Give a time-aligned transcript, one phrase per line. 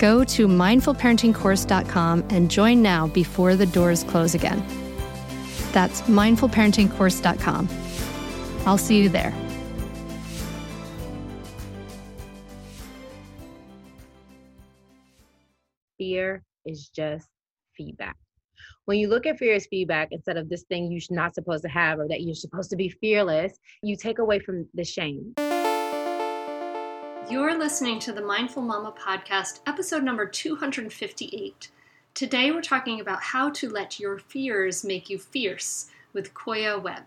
[0.00, 4.64] Go to mindfulparentingcourse.com and join now before the doors close again.
[5.72, 7.68] That's mindfulparentingcourse.com.
[8.66, 9.34] I'll see you there.
[15.98, 17.28] Fear is just
[17.76, 18.16] feedback.
[18.86, 21.68] When you look at fear as feedback instead of this thing you're not supposed to
[21.68, 25.34] have or that you're supposed to be fearless, you take away from the shame.
[27.30, 31.68] You're listening to the Mindful Mama podcast, episode number 258.
[32.12, 37.04] Today we're talking about how to let your fears make you fierce with Koya Webb.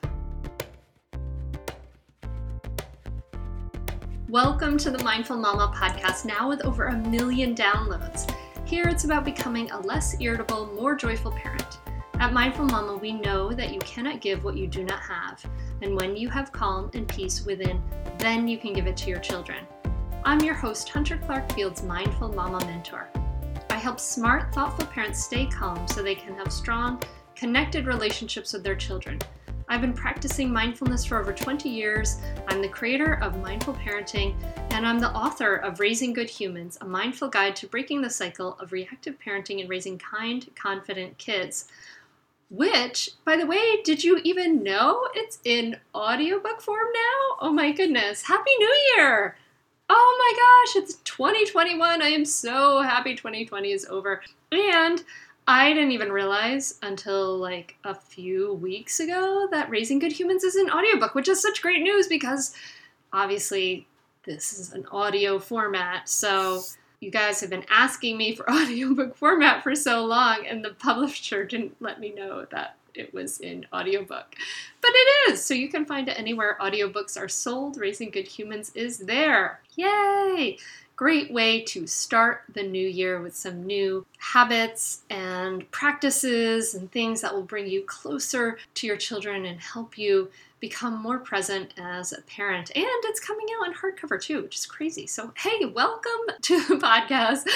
[4.29, 8.33] Welcome to the Mindful Mama podcast, now with over a million downloads.
[8.65, 11.79] Here it's about becoming a less irritable, more joyful parent.
[12.21, 15.43] At Mindful Mama, we know that you cannot give what you do not have,
[15.81, 17.83] and when you have calm and peace within,
[18.19, 19.65] then you can give it to your children.
[20.25, 23.09] I'm your host, Hunter Clark Fields Mindful Mama Mentor.
[23.69, 27.03] I help smart, thoughtful parents stay calm so they can have strong,
[27.35, 29.19] connected relationships with their children.
[29.67, 32.21] I've been practicing mindfulness for over 20 years.
[32.47, 34.33] I'm the creator of Mindful Parenting,
[34.71, 38.55] and I'm the author of Raising Good Humans, a mindful guide to breaking the cycle
[38.61, 41.67] of reactive parenting and raising kind, confident kids.
[42.49, 47.37] Which, by the way, did you even know it's in audiobook form now?
[47.41, 48.23] Oh my goodness.
[48.23, 49.35] Happy New Year!
[49.95, 52.01] Oh my gosh, it's 2021.
[52.01, 54.21] I am so happy 2020 is over.
[54.51, 55.03] And
[55.47, 60.55] I didn't even realize until like a few weeks ago that Raising Good Humans is
[60.55, 62.55] an audiobook, which is such great news because
[63.11, 63.87] obviously
[64.25, 66.09] this is an audio format.
[66.09, 66.61] So
[66.99, 71.43] you guys have been asking me for audiobook format for so long, and the publisher
[71.43, 74.35] didn't let me know that it was in audiobook.
[74.81, 77.77] But it is, so you can find it anywhere audiobooks are sold.
[77.77, 79.61] Raising Good Humans is there.
[79.75, 80.57] Yay!
[80.95, 87.21] Great way to start the new year with some new habits and practices and things
[87.21, 90.29] that will bring you closer to your children and help you
[90.63, 92.71] become more present as a parent.
[92.73, 95.05] And it's coming out in hardcover too, which is crazy.
[95.05, 97.49] So, hey, welcome to the podcast.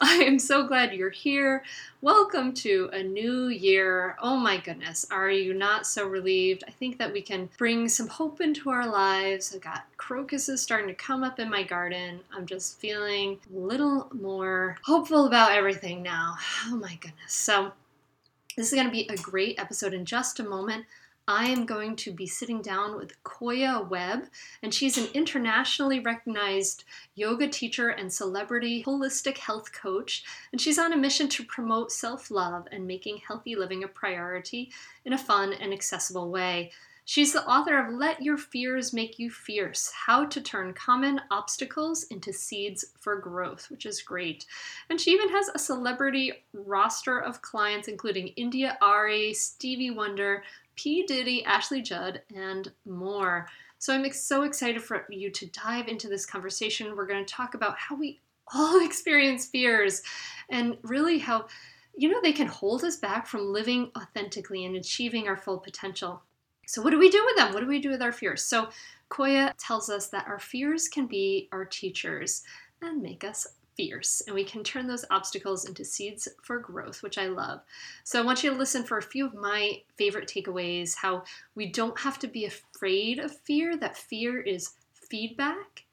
[0.00, 1.62] I am so glad you're here.
[2.00, 4.16] Welcome to a new year.
[4.20, 6.64] Oh my goodness, are you not so relieved?
[6.66, 9.54] I think that we can bring some hope into our lives.
[9.54, 12.18] I've got crocuses starting to come up in my garden.
[12.36, 16.34] I'm just feeling a little more hopeful about everything now.
[16.66, 17.32] Oh my goodness.
[17.32, 17.70] So,
[18.56, 20.86] this is going to be a great episode in just a moment.
[21.28, 24.30] I am going to be sitting down with Koya Webb,
[24.62, 26.84] and she's an internationally recognized
[27.16, 30.24] yoga teacher and celebrity holistic health coach.
[30.52, 34.72] And she's on a mission to promote self love and making healthy living a priority
[35.04, 36.72] in a fun and accessible way.
[37.04, 42.04] She's the author of Let Your Fears Make You Fierce How to Turn Common Obstacles
[42.04, 44.44] into Seeds for Growth, which is great.
[44.90, 50.42] And she even has a celebrity roster of clients, including India Arie, Stevie Wonder,
[50.78, 51.02] P.
[51.02, 53.48] Diddy, Ashley Judd, and more.
[53.78, 56.94] So I'm so excited for you to dive into this conversation.
[56.94, 58.20] We're going to talk about how we
[58.54, 60.02] all experience fears
[60.50, 61.46] and really how
[61.96, 66.22] you know they can hold us back from living authentically and achieving our full potential
[66.66, 68.68] so what do we do with them what do we do with our fears so
[69.10, 72.42] koya tells us that our fears can be our teachers
[72.80, 73.46] and make us
[73.78, 77.60] fierce and we can turn those obstacles into seeds for growth which i love
[78.04, 81.22] so i want you to listen for a few of my favorite takeaways how
[81.54, 85.84] we don't have to be afraid of fear that fear is feedback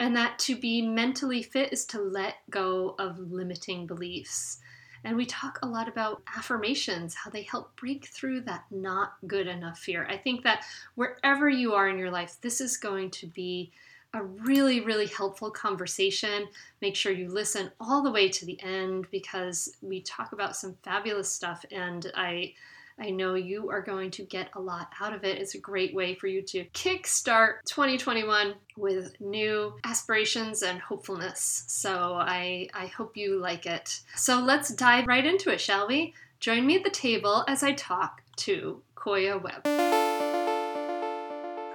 [0.00, 4.58] and that to be mentally fit is to let go of limiting beliefs.
[5.04, 9.46] And we talk a lot about affirmations, how they help break through that not good
[9.46, 10.06] enough fear.
[10.08, 10.64] I think that
[10.94, 13.72] wherever you are in your life, this is going to be
[14.14, 16.48] a really, really helpful conversation.
[16.80, 20.76] Make sure you listen all the way to the end because we talk about some
[20.82, 21.64] fabulous stuff.
[21.70, 22.54] And I
[23.00, 25.38] I know you are going to get a lot out of it.
[25.38, 31.64] It's a great way for you to kickstart 2021 with new aspirations and hopefulness.
[31.66, 34.00] So I, I hope you like it.
[34.16, 36.12] So let's dive right into it, shall we?
[36.40, 39.99] Join me at the table as I talk to Koya Webb.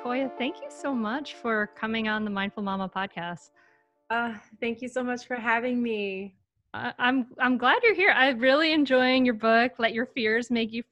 [0.05, 3.49] Koya, thank you so much for coming on the Mindful Mama podcast.
[4.11, 6.35] Uh, thank you so much for having me.
[6.75, 8.11] I'm I'm glad you're here.
[8.15, 9.71] I'm really enjoying your book.
[9.79, 10.83] Let your fears make you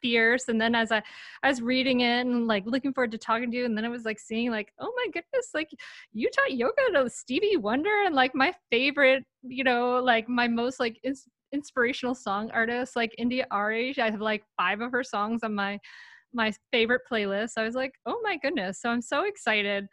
[0.00, 0.46] fierce.
[0.46, 1.02] And then as I
[1.42, 3.88] I was reading it and like looking forward to talking to you, and then I
[3.88, 5.70] was like seeing like, oh my goodness, like
[6.12, 10.78] you taught yoga to Stevie Wonder and like my favorite, you know, like my most
[10.78, 13.96] like ins- inspirational song artist, like India Arie.
[13.98, 15.80] I have like five of her songs on my
[16.32, 17.52] my favorite playlist.
[17.56, 18.80] I was like, oh my goodness.
[18.80, 19.86] So I'm so excited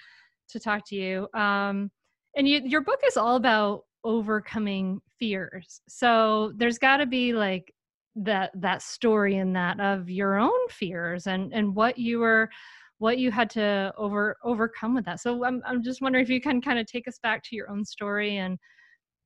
[0.50, 1.28] to talk to you.
[1.34, 1.92] Um,
[2.36, 5.82] and you, your book is all about overcoming fears.
[5.88, 7.74] So there's got to be like
[8.16, 12.50] that that story in that of your own fears and and what you were
[13.00, 15.20] what you had to over overcome with that.
[15.20, 17.70] So I'm I'm just wondering if you can kind of take us back to your
[17.70, 18.58] own story and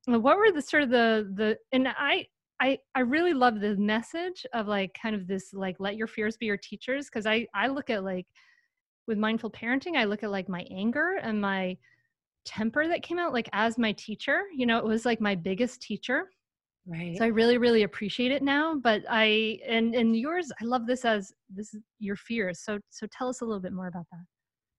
[0.06, 2.26] what were the sort of the the and I
[2.62, 6.36] I I really love the message of like kind of this like let your fears
[6.36, 8.26] be your teachers because I I look at like
[9.08, 11.76] with mindful parenting I look at like my anger and my
[12.44, 15.82] temper that came out like as my teacher you know it was like my biggest
[15.82, 16.30] teacher.
[16.86, 17.16] Right.
[17.16, 21.04] So i really really appreciate it now but i and and yours i love this
[21.04, 24.24] as this is your fears so so tell us a little bit more about that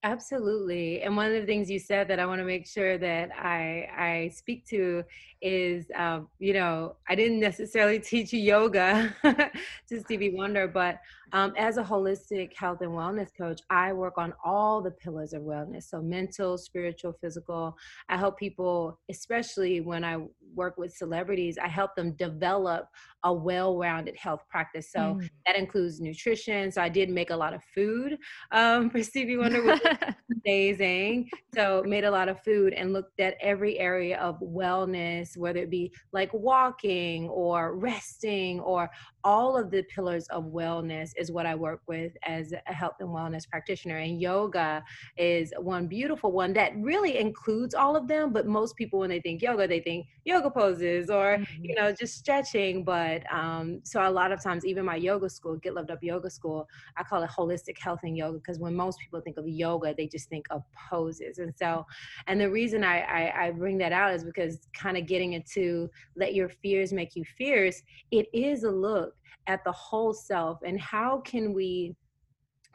[0.05, 1.01] Absolutely.
[1.01, 3.87] And one of the things you said that I want to make sure that I
[3.97, 5.03] I speak to
[5.41, 10.99] is, um, you know, I didn't necessarily teach yoga to Stevie Wonder, but
[11.33, 15.41] um, as a holistic health and wellness coach, I work on all the pillars of
[15.41, 15.89] wellness.
[15.89, 17.75] So mental, spiritual, physical.
[18.07, 20.19] I help people, especially when I
[20.55, 22.87] work with celebrities, I help them develop
[23.23, 24.91] a well-rounded health practice.
[24.91, 25.29] So mm.
[25.45, 26.71] that includes nutrition.
[26.71, 28.17] So I did make a lot of food
[28.51, 29.81] um, for Stevie Wonder, which
[30.45, 31.29] amazing.
[31.55, 35.71] So made a lot of food and looked at every area of wellness, whether it
[35.71, 38.89] be like walking or resting or
[39.23, 43.09] all of the pillars of wellness is what I work with as a health and
[43.09, 43.97] wellness practitioner.
[43.97, 44.83] And yoga
[45.17, 48.33] is one beautiful one that really includes all of them.
[48.33, 51.65] But most people, when they think yoga, they think yoga poses or, mm-hmm.
[51.65, 52.83] you know, just stretching.
[52.83, 56.29] But um, so a lot of times, even my yoga school, Get Loved Up Yoga
[56.29, 56.67] School,
[56.97, 60.07] I call it holistic health and yoga because when most people think of yoga, they
[60.07, 61.37] just think of poses.
[61.37, 61.85] And so,
[62.27, 65.89] and the reason I, I, I bring that out is because kind of getting into
[66.15, 67.81] let your fears make you fierce,
[68.11, 69.12] it is a look
[69.47, 71.95] at the whole self and how can we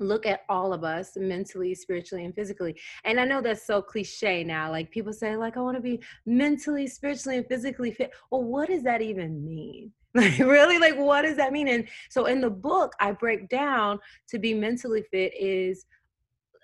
[0.00, 2.78] look at all of us mentally spiritually and physically?
[3.04, 6.00] And i know that's so cliche now like people say like i want to be
[6.26, 8.12] mentally spiritually and physically fit.
[8.30, 9.92] Well what does that even mean?
[10.14, 10.78] Like really?
[10.78, 11.68] Like what does that mean?
[11.68, 15.84] And so in the book i break down to be mentally fit is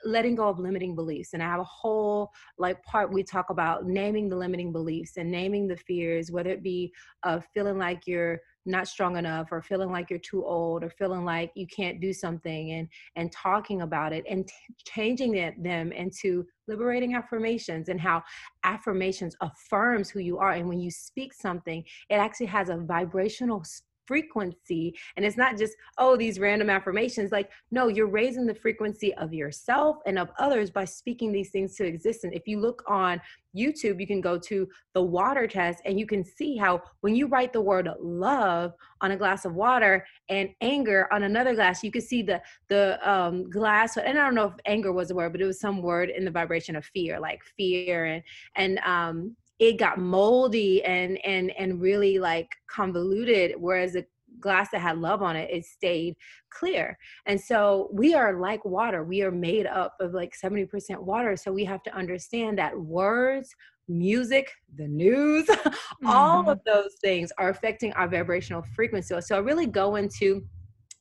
[0.05, 3.87] letting go of limiting beliefs and i have a whole like part we talk about
[3.87, 6.93] naming the limiting beliefs and naming the fears whether it be
[7.23, 11.25] uh, feeling like you're not strong enough or feeling like you're too old or feeling
[11.25, 15.93] like you can't do something and and talking about it and t- changing it, them
[15.93, 18.23] into liberating affirmations and how
[18.65, 20.53] affirmations affirms who you are.
[20.53, 23.65] And when you speak something it actually has a vibrational
[24.07, 29.15] frequency and it's not just oh these random affirmations like no you're raising the frequency
[29.15, 32.33] of yourself and of others by speaking these things to existence.
[32.35, 33.21] If you look on
[33.57, 37.27] youtube you can go to the water test and you can see how when you
[37.27, 41.91] write the word love on a glass of water and anger on another glass you
[41.91, 45.33] can see the the um, glass and i don't know if anger was a word
[45.33, 48.23] but it was some word in the vibration of fear like fear and
[48.57, 54.05] and um it got moldy and and and really like convoluted whereas the
[54.41, 56.15] glass that had love on it it stayed
[56.51, 60.69] clear and so we are like water we are made up of like 70%
[60.99, 63.55] water so we have to understand that words
[63.89, 66.07] music, the news, mm-hmm.
[66.07, 69.15] all of those things are affecting our vibrational frequency.
[69.21, 70.45] So I really go into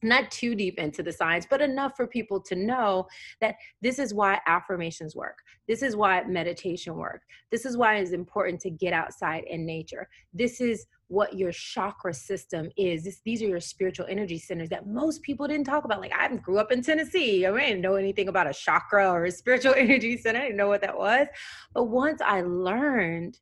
[0.03, 3.07] not too deep into the science, but enough for people to know
[3.41, 5.37] that this is why affirmations work.
[5.67, 7.21] This is why meditation work.
[7.51, 10.07] This is why it's important to get outside in nature.
[10.33, 13.03] This is what your chakra system is.
[13.03, 16.01] This, these are your spiritual energy centers that most people didn't talk about.
[16.01, 17.45] Like I grew up in Tennessee.
[17.45, 20.39] I didn't know anything about a chakra or a spiritual energy center.
[20.39, 21.27] I didn't know what that was.
[21.73, 23.39] But once I learned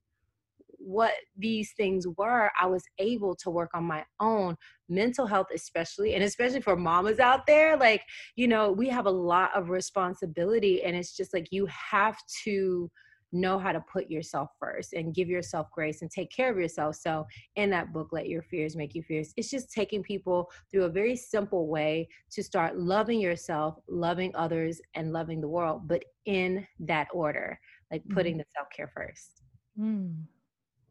[0.78, 4.58] what these things were, I was able to work on my own
[4.92, 7.78] mental health, especially, and especially for mamas out there.
[7.78, 8.04] Like,
[8.36, 12.92] you know, we have a lot of responsibility, and it's just like you have to
[13.34, 16.98] know how to put yourself first and give yourself grace and take care of yourself.
[16.98, 20.84] So, in that book, Let Your Fears Make You Fierce, it's just taking people through
[20.84, 26.04] a very simple way to start loving yourself, loving others, and loving the world, but
[26.26, 27.58] in that order,
[27.92, 28.40] like putting mm.
[28.40, 29.42] the self care first.
[29.80, 30.16] Mm.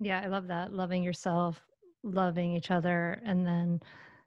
[0.00, 0.72] Yeah, I love that.
[0.72, 1.60] Loving yourself,
[2.02, 3.80] loving each other, and then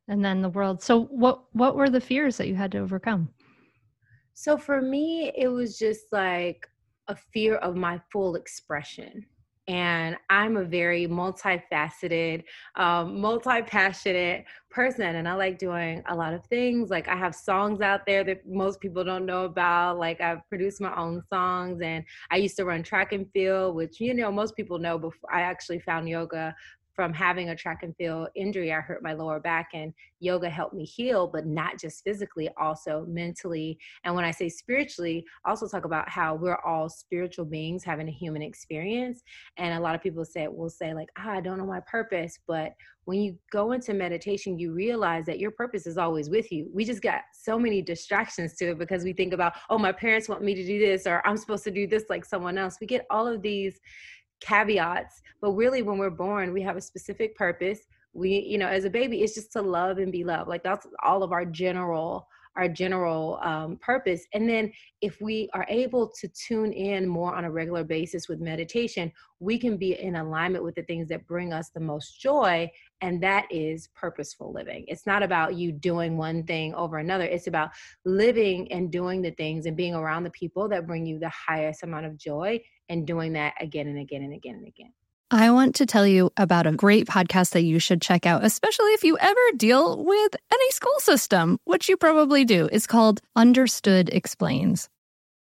[0.08, 0.82] and then the world.
[0.82, 3.30] So what what were the fears that you had to overcome?
[4.34, 6.68] So for me, it was just like
[7.08, 9.26] a fear of my full expression
[9.68, 12.44] and I'm a very multifaceted,
[12.76, 16.90] um, multi-passionate person, and I like doing a lot of things.
[16.90, 20.00] Like I have songs out there that most people don't know about.
[20.00, 24.02] Like I've produced my own songs, and I used to run track and field, which
[24.02, 24.98] you know most people know.
[24.98, 26.54] Before I actually found yoga
[26.96, 30.76] from having a track and field injury, I hurt my lower back, and yoga helped
[30.76, 33.78] me heal, but not just physically, also mentally.
[34.04, 38.08] And when I say spiritually, I also talk about how we're all spiritual beings having
[38.08, 39.24] a human experience.
[39.58, 42.40] And a lot of people say will say like, ah, I don't know my purpose,
[42.48, 42.74] but
[43.06, 46.70] when you go into meditation, you realize that your purpose is always with you.
[46.74, 50.30] We just got so many distractions to it because we think about, oh, my parents
[50.30, 52.78] want me to do this, or I'm supposed to do this like someone else.
[52.80, 53.80] We get all of these
[54.44, 57.80] caveats but really when we're born we have a specific purpose.
[58.14, 60.50] We you know as a baby it's just to love and be loved.
[60.50, 64.28] Like that's all of our general our general um, purpose.
[64.34, 64.72] And then
[65.02, 69.12] if we are able to tune in more on a regular basis with meditation
[69.44, 72.70] we can be in alignment with the things that bring us the most joy
[73.02, 74.86] and that is purposeful living.
[74.88, 77.26] It's not about you doing one thing over another.
[77.26, 77.72] It's about
[78.06, 81.84] living and doing the things and being around the people that bring you the highest
[81.84, 82.62] amount of joy
[82.94, 84.94] and doing that again and again and again and again.
[85.32, 88.92] I want to tell you about a great podcast that you should check out, especially
[88.92, 92.70] if you ever deal with any school system, which you probably do.
[92.72, 94.90] It's called Understood Explains.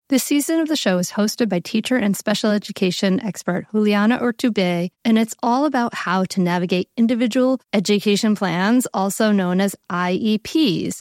[0.09, 4.91] This season of the show is hosted by teacher and special education expert Juliana Urtubey,
[5.05, 11.01] and it's all about how to navigate individual education plans, also known as IEPs.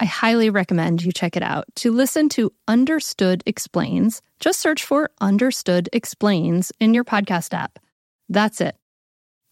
[0.00, 1.66] I highly recommend you check it out.
[1.76, 7.78] To listen to Understood Explains, just search for Understood Explains in your podcast app.
[8.26, 8.76] That's it.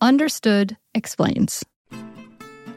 [0.00, 1.66] Understood Explains.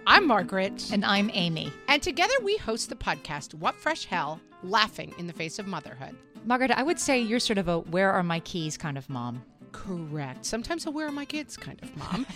[0.05, 0.91] I'm Margaret.
[0.91, 1.71] And I'm Amy.
[1.87, 6.13] And together we host the podcast, What Fresh Hell Laughing in the Face of Motherhood.
[6.43, 9.43] Margaret, I would say you're sort of a where are my keys kind of mom.
[9.71, 10.43] Correct.
[10.43, 12.25] Sometimes a where are my kids kind of mom.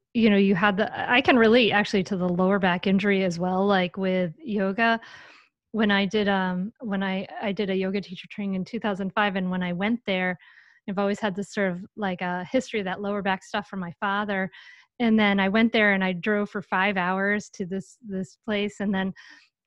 [0.13, 3.39] you know you had the i can relate actually to the lower back injury as
[3.39, 4.99] well like with yoga
[5.71, 9.49] when i did um when i i did a yoga teacher training in 2005 and
[9.49, 10.37] when i went there
[10.89, 13.79] i've always had this sort of like a history of that lower back stuff from
[13.79, 14.49] my father
[15.01, 18.79] and then I went there and I drove for five hours to this this place,
[18.79, 19.11] and then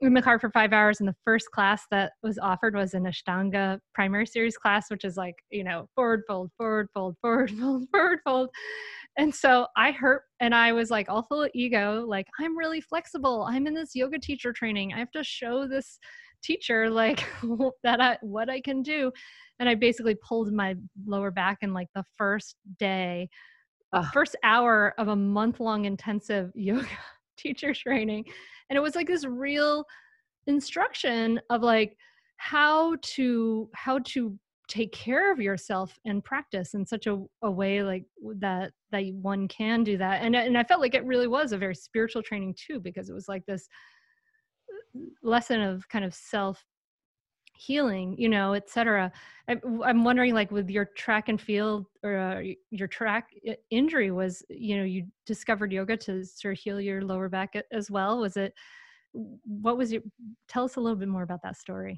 [0.00, 1.00] in the car for five hours.
[1.00, 5.16] And the first class that was offered was an Ashtanga primary series class, which is
[5.16, 8.50] like you know forward fold, forward fold, forward fold, forward fold.
[9.16, 12.80] And so I hurt and I was like all full of ego, like I'm really
[12.80, 13.46] flexible.
[13.48, 14.92] I'm in this yoga teacher training.
[14.92, 15.98] I have to show this
[16.42, 17.24] teacher like
[17.84, 19.12] that I what I can do.
[19.60, 20.74] And I basically pulled my
[21.06, 23.28] lower back in like the first day
[23.94, 26.86] uh, first hour of a month long intensive yoga
[27.36, 28.24] teacher training
[28.68, 29.84] and it was like this real
[30.46, 31.96] instruction of like
[32.36, 34.36] how to how to
[34.68, 38.04] take care of yourself and practice in such a, a way like
[38.38, 41.58] that that one can do that and and I felt like it really was a
[41.58, 43.68] very spiritual training too because it was like this
[44.70, 46.64] uh, lesson of kind of self
[47.56, 49.12] healing you know etc
[49.46, 53.28] i'm wondering like with your track and field or uh, your track
[53.70, 57.90] injury was you know you discovered yoga to sort of heal your lower back as
[57.90, 58.18] well.
[58.18, 58.54] Was it
[59.12, 60.02] what was your
[60.48, 61.96] tell us a little bit more about that story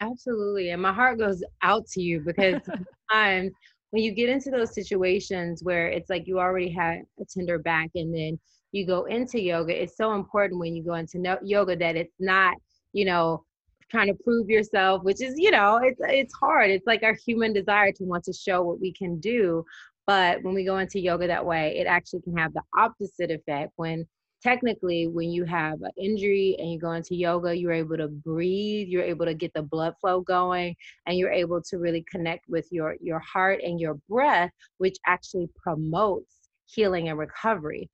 [0.00, 2.60] absolutely and my heart goes out to you because
[3.10, 3.52] sometimes
[3.90, 7.90] when you get into those situations where it's like you already had a tender back
[7.94, 8.38] and then
[8.72, 12.14] you go into yoga it's so important when you go into no- yoga that it's
[12.18, 12.56] not
[12.92, 13.44] you know
[13.90, 16.70] trying to prove yourself, which is, you know, it's it's hard.
[16.70, 19.64] It's like our human desire to want to show what we can do.
[20.06, 23.72] But when we go into yoga that way, it actually can have the opposite effect
[23.76, 24.06] when
[24.42, 28.88] technically when you have an injury and you go into yoga you're able to breathe
[28.88, 30.74] you're able to get the blood flow going
[31.06, 35.48] and you're able to really connect with your your heart and your breath which actually
[35.56, 37.88] promotes healing and recovery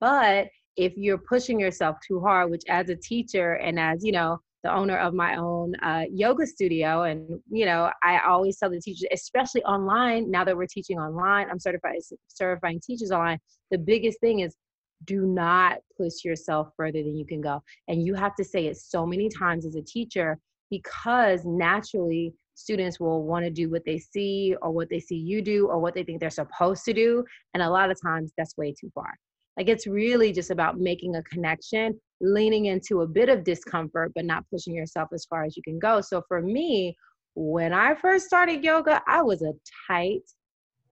[0.00, 4.38] but if you're pushing yourself too hard which as a teacher and as you know
[4.64, 7.04] the owner of my own uh, yoga studio.
[7.04, 11.48] And, you know, I always tell the teachers, especially online, now that we're teaching online,
[11.48, 13.38] I'm certified certifying teachers online.
[13.70, 14.56] The biggest thing is
[15.04, 17.62] do not push yourself further than you can go.
[17.88, 20.38] And you have to say it so many times as a teacher
[20.70, 25.40] because naturally students will want to do what they see or what they see you
[25.40, 27.24] do or what they think they're supposed to do.
[27.54, 29.14] And a lot of times that's way too far.
[29.56, 34.24] Like it's really just about making a connection, leaning into a bit of discomfort, but
[34.24, 36.00] not pushing yourself as far as you can go.
[36.00, 36.96] So for me,
[37.34, 39.52] when I first started yoga, I was a
[39.88, 40.22] tight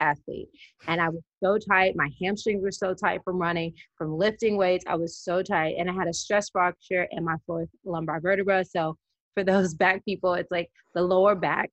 [0.00, 0.48] athlete
[0.88, 1.94] and I was so tight.
[1.96, 4.84] My hamstrings were so tight from running, from lifting weights.
[4.86, 5.76] I was so tight.
[5.78, 8.64] And I had a stress fracture in my fourth lumbar vertebra.
[8.64, 8.96] So
[9.34, 11.70] for those back people, it's like the lower back.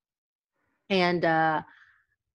[0.89, 1.62] And uh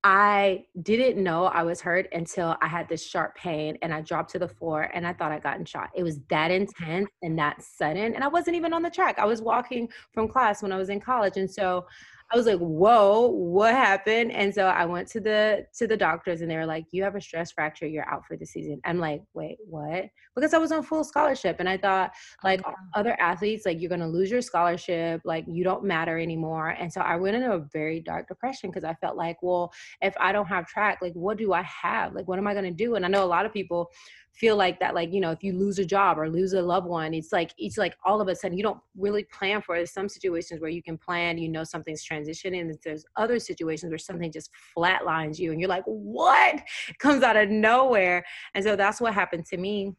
[0.04, 4.30] I didn't know I was hurt until I had this sharp pain and I dropped
[4.30, 5.90] to the floor and I thought I'd gotten shot.
[5.94, 8.14] It was that intense and that sudden.
[8.14, 9.18] And I wasn't even on the track.
[9.18, 11.36] I was walking from class when I was in college.
[11.36, 11.84] And so
[12.30, 14.32] I was like, whoa, what happened?
[14.32, 17.14] And so I went to the to the doctors and they were like, you have
[17.14, 18.80] a stress fracture, you're out for the season.
[18.84, 20.04] I'm like, wait, what?
[20.36, 23.80] Because I was on full scholarship and I thought oh, like oh, other athletes, like
[23.80, 26.70] you're gonna lose your scholarship, like you don't matter anymore.
[26.70, 30.14] And so I went into a very dark depression because I felt like, well, if
[30.20, 32.12] I don't have track, like what do I have?
[32.12, 32.96] Like what am I gonna do?
[32.96, 33.90] And I know a lot of people
[34.38, 36.86] feel like that like you know if you lose a job or lose a loved
[36.86, 39.78] one it's like it's like all of a sudden you don't really plan for it.
[39.78, 43.90] There's some situations where you can plan you know something's transitioning and there's other situations
[43.90, 46.62] where something just flatlines you and you're like what?
[46.88, 48.24] It comes out of nowhere.
[48.54, 49.94] And so that's what happened to me.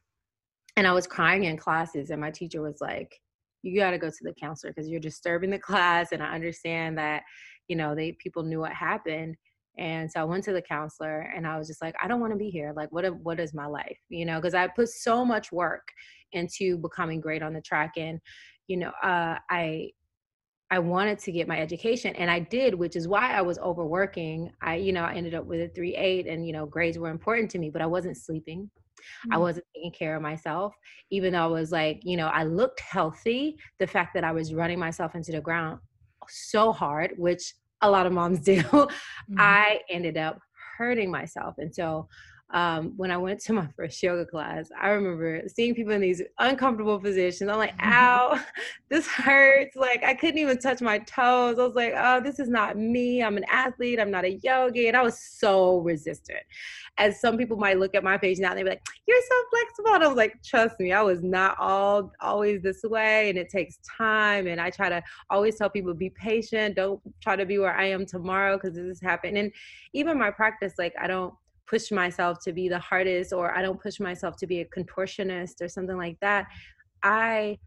[0.78, 3.20] And i was crying in classes and my teacher was like
[3.62, 6.14] you got to go to the counselor because you're disturbing the class.
[6.14, 7.24] And i understand that
[7.68, 9.36] you know they people knew what happened
[9.80, 12.34] and so I went to the counselor and I was just like, I don't want
[12.34, 12.74] to be here.
[12.76, 13.98] Like, what, what is my life?
[14.10, 15.88] You know, because I put so much work
[16.34, 17.94] into becoming great on the track.
[17.96, 18.20] And,
[18.68, 19.92] you know, uh, I,
[20.70, 24.52] I wanted to get my education and I did, which is why I was overworking.
[24.62, 27.10] I, you know, I ended up with a three eight and, you know, grades were
[27.10, 28.70] important to me, but I wasn't sleeping.
[29.00, 29.34] Mm-hmm.
[29.34, 30.76] I wasn't taking care of myself,
[31.10, 33.58] even though I was like, you know, I looked healthy.
[33.80, 35.80] The fact that I was running myself into the ground
[36.28, 39.36] so hard, which a lot of moms do, mm-hmm.
[39.38, 40.40] I ended up
[40.78, 41.56] hurting myself.
[41.58, 42.08] And so
[42.52, 46.22] um, when I went to my first yoga class, I remember seeing people in these
[46.40, 47.50] uncomfortable positions.
[47.50, 48.40] I'm like, ow,
[48.90, 49.76] this hurts.
[49.76, 51.60] Like, I couldn't even touch my toes.
[51.60, 53.22] I was like, oh, this is not me.
[53.22, 54.00] I'm an athlete.
[54.00, 54.88] I'm not a yogi.
[54.88, 56.40] And I was so resistant.
[56.98, 59.44] As some people might look at my page now and they'd be like, you're so
[59.52, 59.94] flexible.
[59.94, 63.30] And I was like, trust me, I was not all always this way.
[63.30, 64.48] And it takes time.
[64.48, 66.76] And I try to always tell people, be patient.
[66.76, 69.38] Don't try to be where I am tomorrow because this has happened.
[69.38, 69.52] And
[69.94, 71.34] even my practice, like, I don't,
[71.70, 75.62] push myself to be the hardest or I don't push myself to be a contortionist
[75.62, 76.48] or something like that.
[77.04, 77.60] I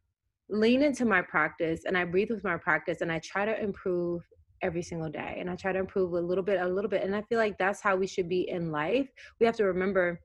[0.48, 4.22] lean into my practice and I breathe with my practice and I try to improve
[4.60, 7.02] every single day and I try to improve a little bit, a little bit.
[7.02, 9.08] And I feel like that's how we should be in life.
[9.40, 10.20] We have to remember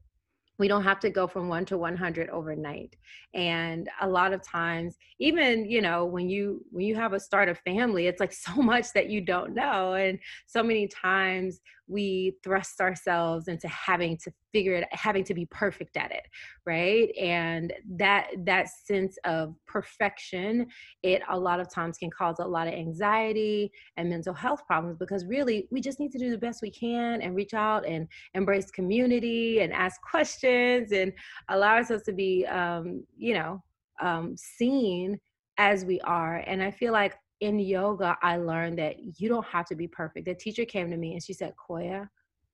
[0.59, 2.95] we don't have to go from 1 to 100 overnight
[3.33, 7.49] and a lot of times even you know when you when you have a start
[7.49, 12.33] a family it's like so much that you don't know and so many times we
[12.43, 16.23] thrust ourselves into having to figure it having to be perfect at it
[16.65, 17.09] right?
[17.17, 20.67] And that that sense of perfection
[21.01, 24.97] it a lot of times can cause a lot of anxiety and mental health problems
[24.97, 28.07] because really we just need to do the best we can and reach out and
[28.33, 31.13] embrace community and ask questions and
[31.49, 33.63] allow ourselves to be um, you know
[34.01, 35.19] um, seen
[35.57, 36.43] as we are.
[36.45, 40.25] And i feel like in yoga, I learned that you don't have to be perfect.
[40.25, 42.07] The teacher came to me and she said, Koya,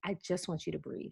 [0.04, 1.12] I just want you to breathe.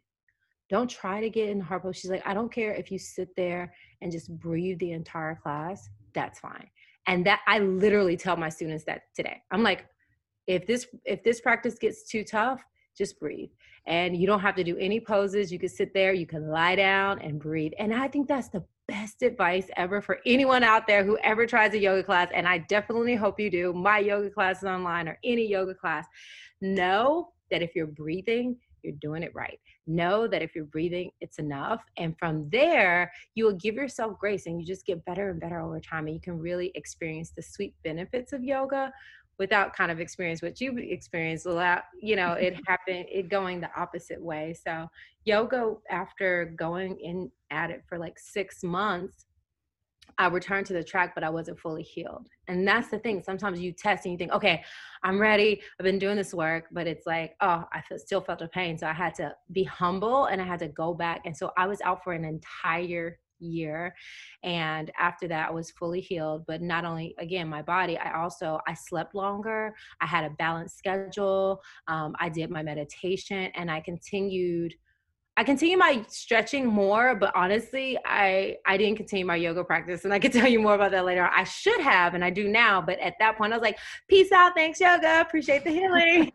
[0.69, 1.97] Don't try to get in hard pose.
[1.97, 5.89] She's like, I don't care if you sit there and just breathe the entire class.
[6.13, 6.67] That's fine.
[7.07, 9.41] And that I literally tell my students that today.
[9.51, 9.85] I'm like,
[10.47, 12.63] if this if this practice gets too tough,
[12.97, 13.49] just breathe.
[13.87, 15.51] And you don't have to do any poses.
[15.51, 17.73] You can sit there, you can lie down and breathe.
[17.79, 21.73] And I think that's the best advice ever for anyone out there who ever tries
[21.73, 22.27] a yoga class.
[22.33, 23.71] And I definitely hope you do.
[23.71, 26.05] My yoga class is online or any yoga class.
[26.59, 29.57] Know that if you're breathing, you're doing it right.
[29.87, 31.81] Know that if you're breathing, it's enough.
[31.97, 35.61] And from there, you will give yourself grace and you just get better and better
[35.61, 36.07] over time.
[36.07, 38.91] And you can really experience the sweet benefits of yoga
[39.41, 43.69] without kind of experience what you experienced without you know it happened it going the
[43.75, 44.87] opposite way so
[45.25, 49.25] yoga after going in at it for like six months
[50.17, 52.27] I returned to the track, but I wasn't fully healed.
[52.47, 53.23] And that's the thing.
[53.23, 54.61] Sometimes you test and you think, okay,
[55.03, 55.61] I'm ready.
[55.79, 58.77] I've been doing this work, but it's like, oh, I feel, still felt the pain.
[58.77, 61.21] So I had to be humble and I had to go back.
[61.25, 63.93] And so I was out for an entire year
[64.43, 68.59] and after that i was fully healed but not only again my body i also
[68.67, 73.79] i slept longer i had a balanced schedule um, i did my meditation and i
[73.81, 74.73] continued
[75.37, 80.13] I continue my stretching more, but honestly, I I didn't continue my yoga practice, and
[80.13, 81.29] I can tell you more about that later.
[81.33, 84.31] I should have, and I do now, but at that point, I was like, "Peace
[84.31, 86.31] out, thanks yoga, appreciate the healing."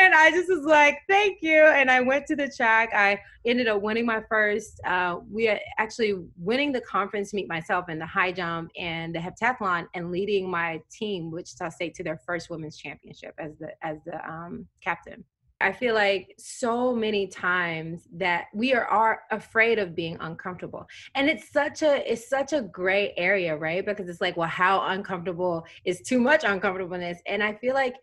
[0.00, 1.64] And I just was like, thank you.
[1.64, 2.90] And I went to the track.
[2.94, 7.98] I ended up winning my first, uh, we actually winning the conference meet myself in
[7.98, 12.50] the high jump and the heptathlon and leading my team, Wichita State, to their first
[12.50, 15.24] women's championship as the, as the um, captain.
[15.60, 20.86] I feel like so many times that we are, are afraid of being uncomfortable.
[21.16, 23.84] And it's such a it's such a gray area, right?
[23.84, 27.18] Because it's like, well, how uncomfortable is too much uncomfortableness?
[27.26, 27.96] And I feel like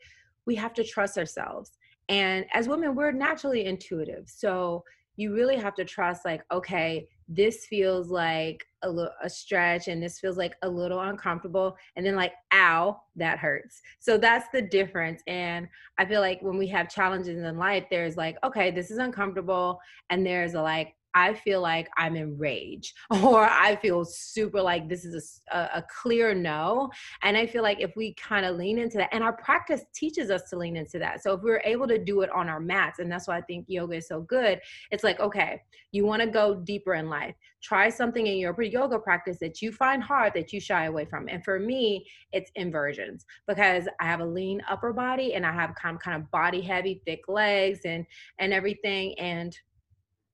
[0.46, 1.72] we have to trust ourselves.
[2.10, 4.30] And as women, we're naturally intuitive.
[4.30, 4.84] So
[5.18, 10.04] you really have to trust, like, okay, this feels like a, little, a stretch and
[10.04, 11.76] this feels like a little uncomfortable.
[11.96, 13.82] And then, like, ow, that hurts.
[14.00, 15.24] So that's the difference.
[15.26, 18.98] And I feel like when we have challenges in life, there's like, okay, this is
[18.98, 19.80] uncomfortable.
[20.10, 24.90] And there's a like, I feel like I'm in rage or I feel super like
[24.90, 26.92] this is a, a, clear no.
[27.24, 30.30] And I feel like if we kind of lean into that, and our practice teaches
[30.30, 31.24] us to lean into that.
[31.24, 33.66] So if we're able to do it on our mats, and that's why I think
[33.70, 34.60] yoga is so good,
[34.92, 35.62] it's like, okay,
[35.94, 37.34] you want to go deeper in life.
[37.64, 41.30] Try something in your yoga practice that you find hard that you shy away from.
[41.30, 45.74] And for me, it's inversions because I have a lean upper body and I have
[45.76, 48.06] kind of kind of body heavy, thick legs and
[48.40, 49.18] and everything.
[49.18, 49.58] And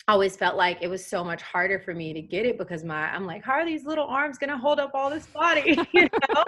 [0.08, 3.14] always felt like it was so much harder for me to get it because my
[3.14, 5.78] I'm like, how are these little arms gonna hold up all this body?
[5.94, 6.44] you know?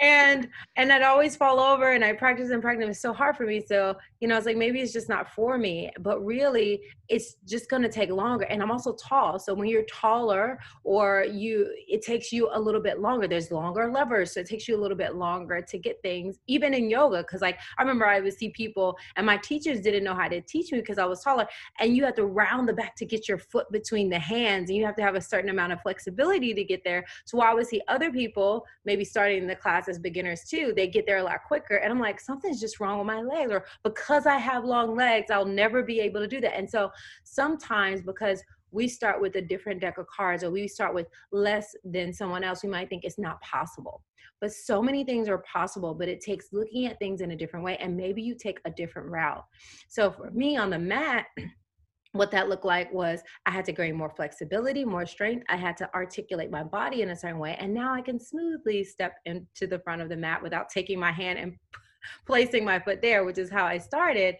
[0.00, 2.84] and and I'd always fall over and I practice and practice.
[2.84, 3.62] It was so hard for me.
[3.64, 5.90] So, you know, it's like maybe it's just not for me.
[6.00, 8.44] But really it's just gonna take longer.
[8.46, 9.38] And I'm also tall.
[9.38, 13.28] So when you're taller or you it takes you a little bit longer.
[13.28, 14.34] There's longer levers.
[14.34, 17.22] So it takes you a little bit longer to get things, even in yoga.
[17.22, 20.40] Cause like I remember I would see people and my teachers didn't know how to
[20.40, 21.46] teach me because I was taller.
[21.78, 24.76] And you have to round the back to get your foot between the hands and
[24.76, 27.04] you have to have a certain amount of flexibility to get there.
[27.26, 31.06] So while would see other people maybe starting the class as beginners too they get
[31.06, 34.26] there a lot quicker and i'm like something's just wrong with my legs or because
[34.26, 36.56] i have long legs i'll never be able to do that.
[36.56, 36.90] And so
[37.24, 41.74] sometimes because we start with a different deck of cards or we start with less
[41.84, 44.02] than someone else we might think it's not possible.
[44.40, 47.64] But so many things are possible but it takes looking at things in a different
[47.64, 49.44] way and maybe you take a different route.
[49.88, 51.26] So for me on the mat
[52.12, 55.44] what that looked like was I had to gain more flexibility, more strength.
[55.48, 57.56] I had to articulate my body in a certain way.
[57.60, 61.12] And now I can smoothly step into the front of the mat without taking my
[61.12, 61.56] hand and
[62.26, 64.36] placing my foot there, which is how I started.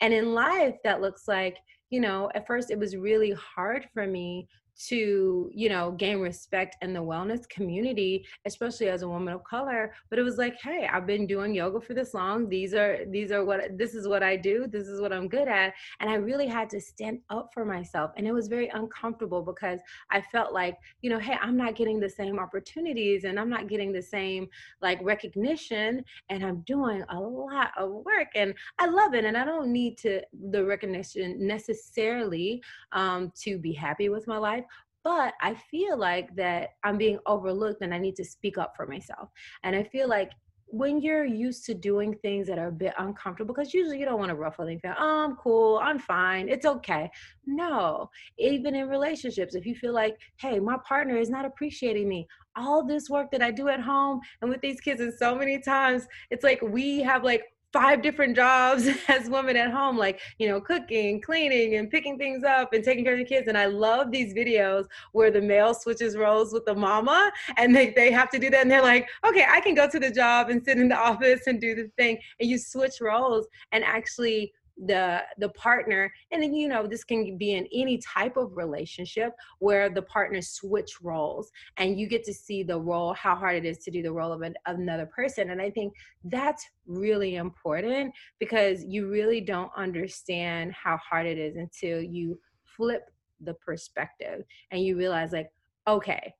[0.00, 1.56] And in life, that looks like,
[1.90, 6.76] you know, at first it was really hard for me to you know gain respect
[6.82, 10.88] in the wellness community especially as a woman of color but it was like hey
[10.92, 12.48] i've been doing yoga for this long.
[12.48, 14.66] These are these are what this is what i do.
[14.66, 15.74] This is what i'm good at.
[16.00, 19.80] And i really had to stand up for myself and it was very uncomfortable because
[20.10, 23.68] i felt like you know hey i'm not getting the same opportunities and i'm not
[23.68, 24.48] getting the same
[24.82, 29.44] like recognition and i'm doing a lot of work and i love it and i
[29.44, 34.63] don't need to the recognition necessarily um, to be happy with my life
[35.04, 38.86] but i feel like that i'm being overlooked and i need to speak up for
[38.86, 39.28] myself
[39.62, 40.30] and i feel like
[40.66, 44.18] when you're used to doing things that are a bit uncomfortable, because usually you don't
[44.18, 44.96] want to ruffle any feathers.
[44.98, 45.78] Oh, I'm cool.
[45.80, 46.48] I'm fine.
[46.48, 47.10] It's okay.
[47.46, 52.26] No, even in relationships, if you feel like, hey, my partner is not appreciating me,
[52.56, 55.60] all this work that I do at home and with these kids, and so many
[55.60, 60.46] times it's like we have like five different jobs as women at home, like, you
[60.46, 63.48] know, cooking, cleaning, and picking things up and taking care of the kids.
[63.48, 67.90] And I love these videos where the male switches roles with the mama and they,
[67.90, 68.62] they have to do that.
[68.62, 71.48] And they're like, okay, I can go to the job and sit in the office
[71.48, 72.16] and do the thing.
[72.38, 74.52] And you switch roles and actually
[74.86, 79.32] the the partner and then you know this can be in any type of relationship
[79.60, 83.64] where the partners switch roles and you get to see the role how hard it
[83.64, 85.92] is to do the role of an, another person and i think
[86.24, 93.10] that's really important because you really don't understand how hard it is until you flip
[93.42, 95.52] the perspective and you realize like
[95.86, 96.34] okay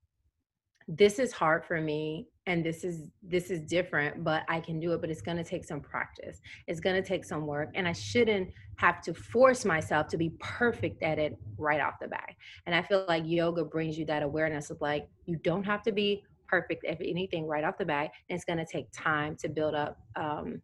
[0.89, 4.93] this is hard for me and this is this is different but i can do
[4.93, 6.41] it but it's going to take some practice.
[6.67, 10.31] It's going to take some work and i shouldn't have to force myself to be
[10.41, 12.35] perfect at it right off the bat.
[12.67, 15.93] And i feel like yoga brings you that awareness of like you don't have to
[15.93, 19.49] be perfect at anything right off the bat and it's going to take time to
[19.49, 20.61] build up um,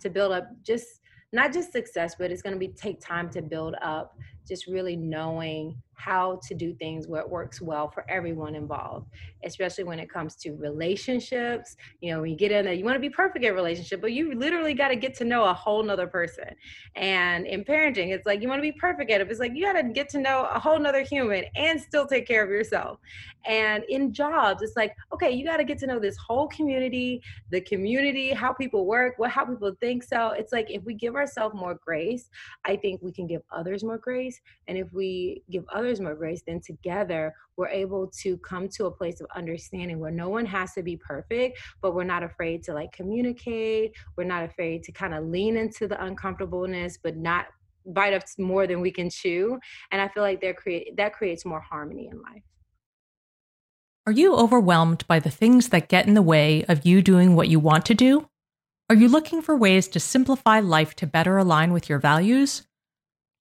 [0.00, 1.00] to build up just
[1.32, 4.96] not just success but it's going to be take time to build up just really
[4.96, 9.08] knowing how to do things where it works well for everyone involved,
[9.44, 11.76] especially when it comes to relationships.
[12.00, 14.12] You know, when you get in there, you want to be perfect at relationship, but
[14.12, 16.48] you literally got to get to know a whole nother person.
[16.94, 19.30] And in parenting, it's like you want to be perfect at it.
[19.30, 22.26] It's like you got to get to know a whole nother human and still take
[22.26, 22.98] care of yourself.
[23.46, 27.22] And in jobs, it's like, okay, you got to get to know this whole community,
[27.50, 30.02] the community, how people work, what how people think.
[30.02, 32.30] So it's like if we give ourselves more grace,
[32.64, 34.40] I think we can give others more grace.
[34.68, 38.86] And if we give others others more grace, then together we're able to come to
[38.86, 42.62] a place of understanding where no one has to be perfect, but we're not afraid
[42.64, 43.92] to like communicate.
[44.16, 47.46] We're not afraid to kind of lean into the uncomfortableness, but not
[47.86, 49.58] bite up more than we can chew.
[49.92, 52.42] And I feel like that create that creates more harmony in life.
[54.06, 57.48] Are you overwhelmed by the things that get in the way of you doing what
[57.48, 58.28] you want to do?
[58.90, 62.64] Are you looking for ways to simplify life to better align with your values?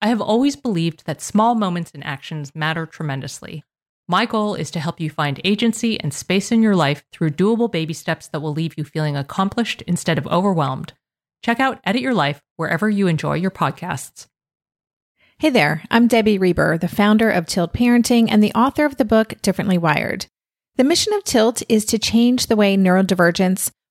[0.00, 3.64] I have always believed that small moments and actions matter tremendously.
[4.06, 7.70] My goal is to help you find agency and space in your life through doable
[7.70, 10.92] baby steps that will leave you feeling accomplished instead of overwhelmed.
[11.44, 14.26] Check out Edit Your Life wherever you enjoy your podcasts.
[15.40, 19.04] Hey there, I'm Debbie Reber, the founder of Tilt Parenting and the author of the
[19.04, 20.26] book Differently Wired.
[20.76, 23.70] The mission of Tilt is to change the way neurodivergence,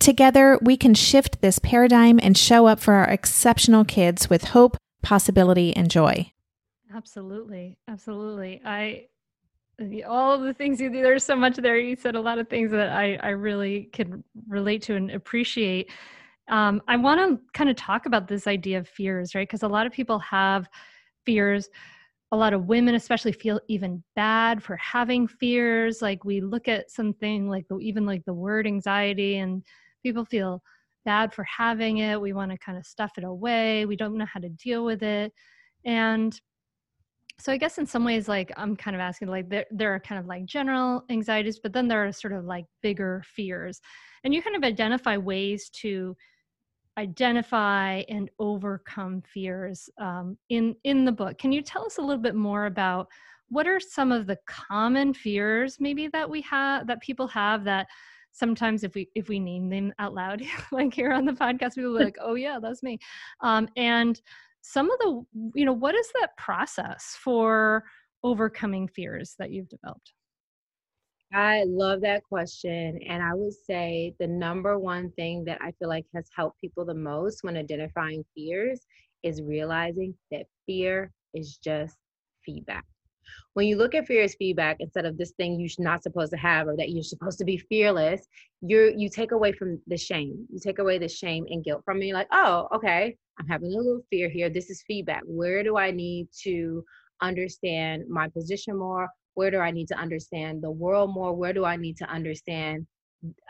[0.00, 4.78] Together, we can shift this paradigm and show up for our exceptional kids with hope,
[5.02, 6.32] possibility, and joy.
[6.92, 7.76] Absolutely.
[7.86, 8.62] Absolutely.
[8.64, 9.06] I
[10.06, 12.46] all of the things you do there's so much there you said a lot of
[12.48, 15.90] things that i i really can relate to and appreciate
[16.48, 19.68] um, i want to kind of talk about this idea of fears right because a
[19.68, 20.68] lot of people have
[21.24, 21.70] fears
[22.32, 26.90] a lot of women especially feel even bad for having fears like we look at
[26.90, 29.62] something like even like the word anxiety and
[30.02, 30.62] people feel
[31.04, 32.20] bad for having it.
[32.20, 33.86] We want to kind of stuff it away.
[33.86, 35.32] We don't know how to deal with it.
[35.84, 36.38] And
[37.40, 40.00] so i guess in some ways like i'm kind of asking like there, there are
[40.00, 43.80] kind of like general anxieties but then there are sort of like bigger fears.
[44.24, 46.14] And you kind of identify ways to
[46.98, 51.38] identify and overcome fears um, in in the book.
[51.38, 53.08] Can you tell us a little bit more about
[53.48, 57.86] what are some of the common fears maybe that we have that people have that
[58.32, 61.96] sometimes if we if we name them out loud like here on the podcast people
[61.96, 62.98] are like oh yeah that's me
[63.40, 64.20] um, and
[64.62, 67.84] some of the you know what is that process for
[68.22, 70.12] overcoming fears that you've developed
[71.32, 72.98] I love that question.
[73.08, 76.84] And I would say the number one thing that I feel like has helped people
[76.84, 78.80] the most when identifying fears
[79.22, 81.96] is realizing that fear is just
[82.44, 82.84] feedback.
[83.54, 86.38] When you look at fear as feedback instead of this thing you're not supposed to
[86.38, 88.26] have or that you're supposed to be fearless,
[88.60, 90.46] you you take away from the shame.
[90.52, 92.12] You take away the shame and guilt from me.
[92.12, 94.50] Like, oh, okay, I'm having a little fear here.
[94.50, 95.22] This is feedback.
[95.24, 96.84] Where do I need to
[97.20, 99.08] understand my position more?
[99.34, 101.32] where do I need to understand the world more?
[101.32, 102.86] Where do I need to understand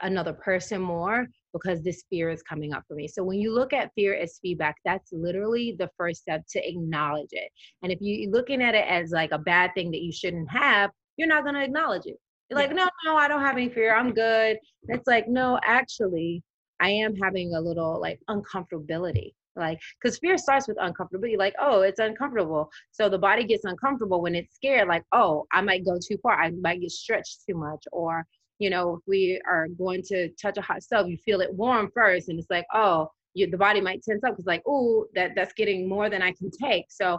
[0.02, 1.26] another person more?
[1.52, 3.08] Because this fear is coming up for me.
[3.08, 7.30] So when you look at fear as feedback, that's literally the first step to acknowledge
[7.32, 7.50] it.
[7.82, 10.90] And if you're looking at it as like a bad thing that you shouldn't have,
[11.16, 12.16] you're not going to acknowledge it.
[12.48, 13.94] You're like, no, no, I don't have any fear.
[13.94, 14.58] I'm good.
[14.88, 16.42] it's like, no, actually,
[16.80, 21.82] I am having a little like uncomfortability like because fear starts with uncomfortability like oh
[21.82, 25.96] it's uncomfortable so the body gets uncomfortable when it's scared like oh i might go
[25.96, 28.24] too far i might get stretched too much or
[28.60, 31.90] you know if we are going to touch a hot stove you feel it warm
[31.94, 35.32] first and it's like oh you, the body might tense up because like oh that
[35.34, 37.18] that's getting more than i can take so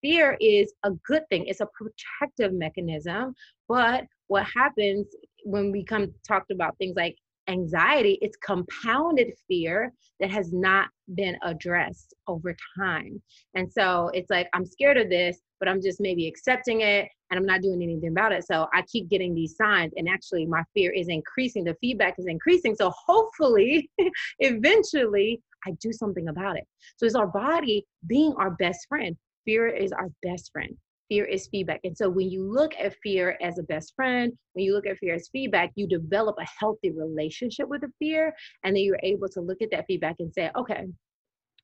[0.00, 3.34] fear is a good thing it's a protective mechanism
[3.68, 5.06] but what happens
[5.44, 7.16] when we come talked about things like
[7.48, 13.20] anxiety, it's compounded fear that has not been addressed over time.
[13.54, 17.38] And so it's like, I'm scared of this, but I'm just maybe accepting it and
[17.38, 18.44] I'm not doing anything about it.
[18.44, 21.62] So I keep getting these signs, and actually, my fear is increasing.
[21.62, 22.74] The feedback is increasing.
[22.74, 23.88] So hopefully,
[24.40, 26.64] eventually, I do something about it.
[26.96, 29.16] So it's our body being our best friend.
[29.44, 30.76] Fear is our best friend
[31.08, 31.80] fear is feedback.
[31.84, 34.96] And so when you look at fear as a best friend, when you look at
[34.96, 38.34] fear as feedback, you develop a healthy relationship with the fear.
[38.64, 40.86] And then you're able to look at that feedback and say, okay,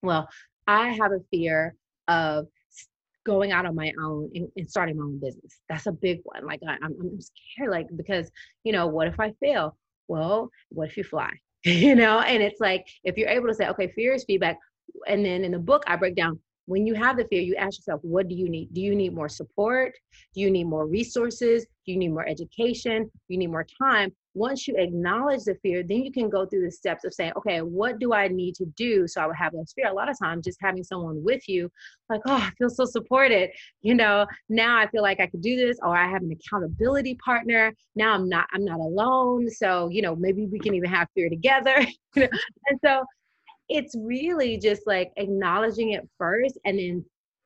[0.02, 0.28] well,
[0.66, 1.74] I have a fear
[2.08, 2.46] of
[3.24, 5.60] going out on my own and, and starting my own business.
[5.68, 6.46] That's a big one.
[6.46, 8.30] Like I, I'm, I'm scared, like, because,
[8.64, 9.76] you know, what if I fail?
[10.08, 11.30] Well, what if you fly?
[11.64, 14.58] you know, and it's like, if you're able to say, okay, fear is feedback.
[15.06, 17.78] And then in the book, I break down when you have the fear, you ask
[17.78, 18.68] yourself, what do you need?
[18.74, 19.94] Do you need more support?
[20.34, 21.64] Do you need more resources?
[21.64, 23.04] Do you need more education?
[23.04, 24.12] Do you need more time?
[24.34, 27.62] Once you acknowledge the fear, then you can go through the steps of saying, okay,
[27.62, 29.88] what do I need to do so I would have less fear?
[29.88, 31.70] A lot of times, just having someone with you,
[32.10, 33.48] like, oh, I feel so supported.
[33.80, 37.14] You know, now I feel like I could do this, or I have an accountability
[37.24, 37.72] partner.
[37.96, 39.48] Now I'm not, I'm not alone.
[39.48, 41.86] So, you know, maybe we can even have fear together.
[42.16, 43.04] and so
[43.68, 47.04] it's really just like acknowledging it first and then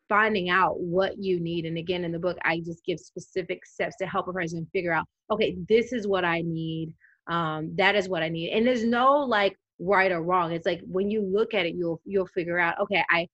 [0.09, 1.65] finding out what you need.
[1.65, 4.93] And again, in the book, I just give specific steps to help a person figure
[4.93, 6.95] out, okay, this is what I need.
[7.29, 8.51] Um, that is what I need.
[8.51, 10.53] And there's no like right or wrong.
[10.53, 13.27] It's like when you look at it, you'll you'll figure out, okay, I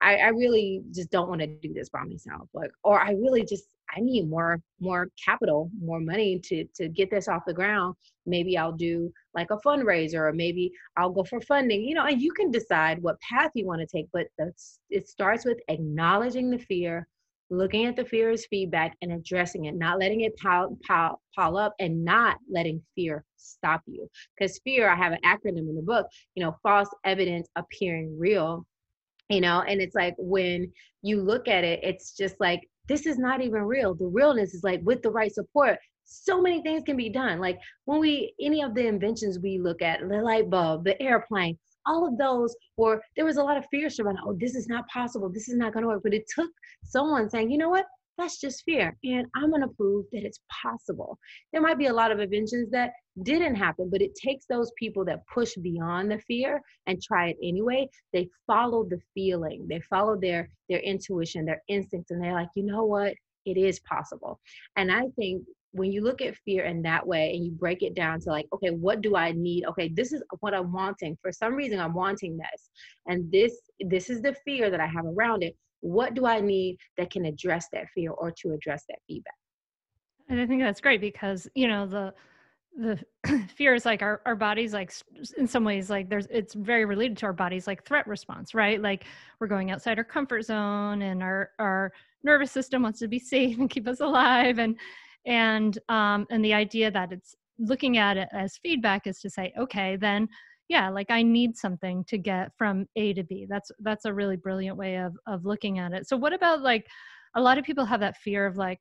[0.00, 2.48] I, I really just don't want to do this by myself.
[2.52, 3.64] Like, or I really just
[3.96, 7.94] I need more more capital, more money to to get this off the ground.
[8.26, 11.82] Maybe I'll do like a fundraiser, or maybe I'll go for funding.
[11.82, 14.06] You know, and you can decide what path you want to take.
[14.12, 17.06] But that's, it starts with acknowledging the fear,
[17.50, 19.74] looking at the fear as feedback, and addressing it.
[19.74, 24.08] Not letting it pile pile pile up, and not letting fear stop you.
[24.38, 26.06] Because fear, I have an acronym in the book.
[26.34, 28.66] You know, false evidence appearing real
[29.30, 30.70] you know and it's like when
[31.00, 33.94] you look at it it's just like this is not even real.
[33.94, 37.40] The realness is like with the right support, so many things can be done.
[37.40, 41.58] Like when we, any of the inventions we look at, the light bulb, the airplane,
[41.86, 44.88] all of those were, there was a lot of fear surrounding, oh, this is not
[44.88, 45.28] possible.
[45.28, 46.02] This is not going to work.
[46.02, 46.50] But it took
[46.82, 47.86] someone saying, you know what?
[48.16, 48.96] That's just fear.
[49.02, 51.18] And I'm going to prove that it's possible.
[51.52, 52.92] There might be a lot of inventions that
[53.22, 57.36] didn't happen, but it takes those people that push beyond the fear and try it
[57.42, 57.88] anyway.
[58.12, 62.64] They follow the feeling, they follow their their intuition, their instincts, and they're like, you
[62.64, 63.14] know what?
[63.44, 64.40] It is possible.
[64.76, 65.42] And I think
[65.74, 68.46] when you look at fear in that way and you break it down to like
[68.52, 71.92] okay what do i need okay this is what i'm wanting for some reason i'm
[71.92, 72.70] wanting this
[73.06, 73.52] and this
[73.88, 77.26] this is the fear that i have around it what do i need that can
[77.26, 79.34] address that fear or to address that feedback?
[80.30, 82.14] And i think that's great because you know the
[82.76, 82.98] the
[83.54, 84.92] fear is like our, our bodies like
[85.36, 88.80] in some ways like there's it's very related to our bodies like threat response right?
[88.80, 89.04] Like
[89.38, 93.58] we're going outside our comfort zone and our our nervous system wants to be safe
[93.58, 94.58] and keep us alive.
[94.58, 94.76] And
[95.26, 99.52] and um and the idea that it's looking at it as feedback is to say
[99.56, 100.28] okay then
[100.68, 104.36] yeah like i need something to get from a to b that's that's a really
[104.36, 106.08] brilliant way of of looking at it.
[106.08, 106.86] So what about like
[107.34, 108.80] a lot of people have that fear of like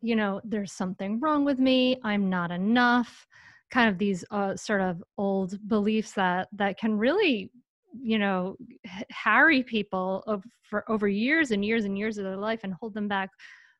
[0.00, 3.26] you know there's something wrong with me i'm not enough
[3.70, 7.50] kind of these uh, sort of old beliefs that that can really
[8.02, 8.56] you know
[9.10, 12.94] harry people of, for over years and years and years of their life and hold
[12.94, 13.30] them back.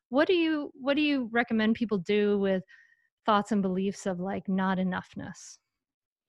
[0.09, 2.63] What do you what do you recommend people do with
[3.25, 5.57] thoughts and beliefs of like not enoughness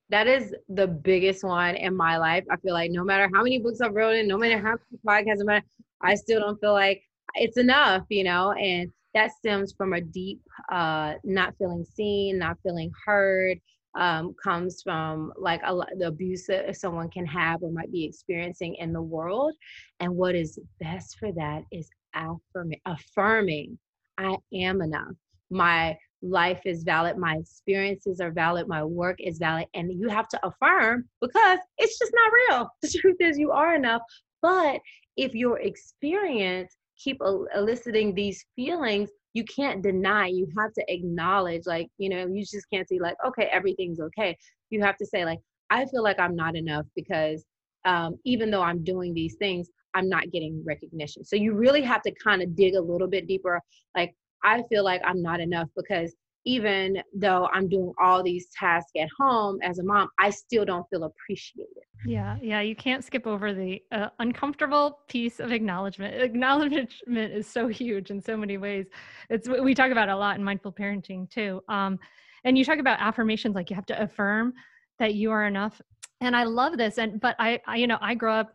[0.09, 3.59] that is the biggest one in my life i feel like no matter how many
[3.59, 5.61] books i've written no matter how many podcasts i
[6.01, 7.01] i still don't feel like
[7.35, 10.39] it's enough you know and that stems from a deep
[10.71, 13.59] uh, not feeling seen, not feeling heard,
[13.95, 18.75] um, comes from like a, the abuse that someone can have or might be experiencing
[18.75, 19.55] in the world.
[19.99, 23.79] And what is best for that is affirming, affirming
[24.19, 25.15] I am enough.
[25.49, 27.17] My life is valid.
[27.17, 28.67] My experiences are valid.
[28.67, 29.65] My work is valid.
[29.73, 32.69] And you have to affirm because it's just not real.
[32.81, 34.01] The truth is, you are enough.
[34.41, 34.79] But
[35.15, 37.21] if your experience keep
[37.55, 42.65] eliciting these feelings you can't deny you have to acknowledge like you know you just
[42.71, 44.35] can't say like okay everything's okay
[44.69, 45.39] you have to say like
[45.69, 47.45] i feel like i'm not enough because
[47.85, 52.01] um, even though i'm doing these things i'm not getting recognition so you really have
[52.01, 53.61] to kind of dig a little bit deeper
[53.95, 54.13] like
[54.43, 56.15] i feel like i'm not enough because
[56.47, 60.85] even though I'm doing all these tasks at home as a mom, I still don't
[60.89, 61.83] feel appreciated.
[62.05, 66.21] Yeah, yeah, you can't skip over the uh, uncomfortable piece of acknowledgement.
[66.21, 68.85] Acknowledgement is so huge in so many ways.
[69.29, 71.61] It's we talk about a lot in mindful parenting too.
[71.67, 71.99] Um,
[72.45, 74.53] and you talk about affirmations, like you have to affirm
[74.99, 75.81] that you are enough.
[76.21, 76.97] And I love this.
[76.97, 78.53] And but I, I you know, I grew up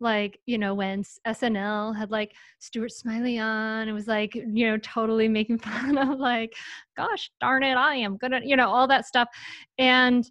[0.00, 4.78] like you know when SNL had like Stuart Smalley on, it was like you know
[4.78, 6.54] totally making fun of like,
[6.96, 9.28] gosh darn it, I am gonna you know all that stuff,
[9.78, 10.28] and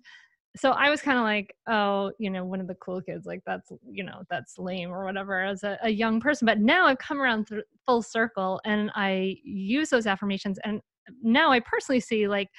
[0.56, 3.42] so I was kind of like, oh, you know, one of the cool kids, like
[3.46, 6.46] that's, you know, that's lame or whatever as a, a young person.
[6.46, 10.60] But now I've come around th- full circle and I use those affirmations.
[10.64, 10.80] And
[11.24, 12.50] now I personally see like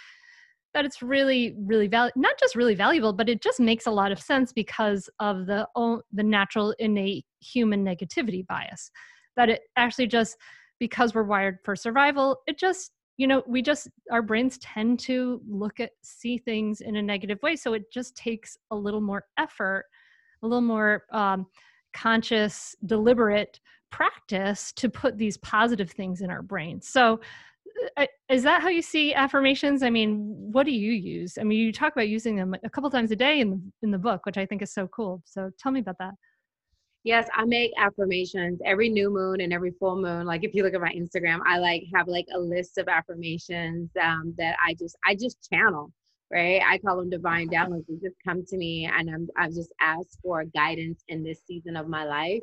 [0.74, 4.12] that it's really really val- not just really valuable but it just makes a lot
[4.12, 5.66] of sense because of the
[6.12, 8.90] the natural innate human negativity bias.
[9.36, 10.36] That it actually just
[10.78, 15.40] because we're wired for survival it just you know we just our brains tend to
[15.48, 17.56] look at see things in a negative way.
[17.56, 19.86] So it just takes a little more effort
[20.42, 21.46] a little more um,
[21.94, 23.60] conscious deliberate
[23.90, 27.20] practice to put these positive things in our brains so
[28.28, 29.82] is that how you see affirmations?
[29.82, 31.38] I mean what do you use?
[31.38, 33.90] I mean you talk about using them a couple times a day in the in
[33.90, 35.22] the book which i think is so cool.
[35.24, 36.14] So tell me about that.
[37.04, 40.26] Yes i make affirmations every new moon and every full moon.
[40.26, 43.90] Like if you look at my instagram i like have like a list of affirmations
[44.02, 45.90] um, that i just i just channel
[46.32, 46.62] right?
[46.66, 47.84] I call them divine downloads.
[47.86, 51.76] They just come to me and i'm i've just asked for guidance in this season
[51.76, 52.42] of my life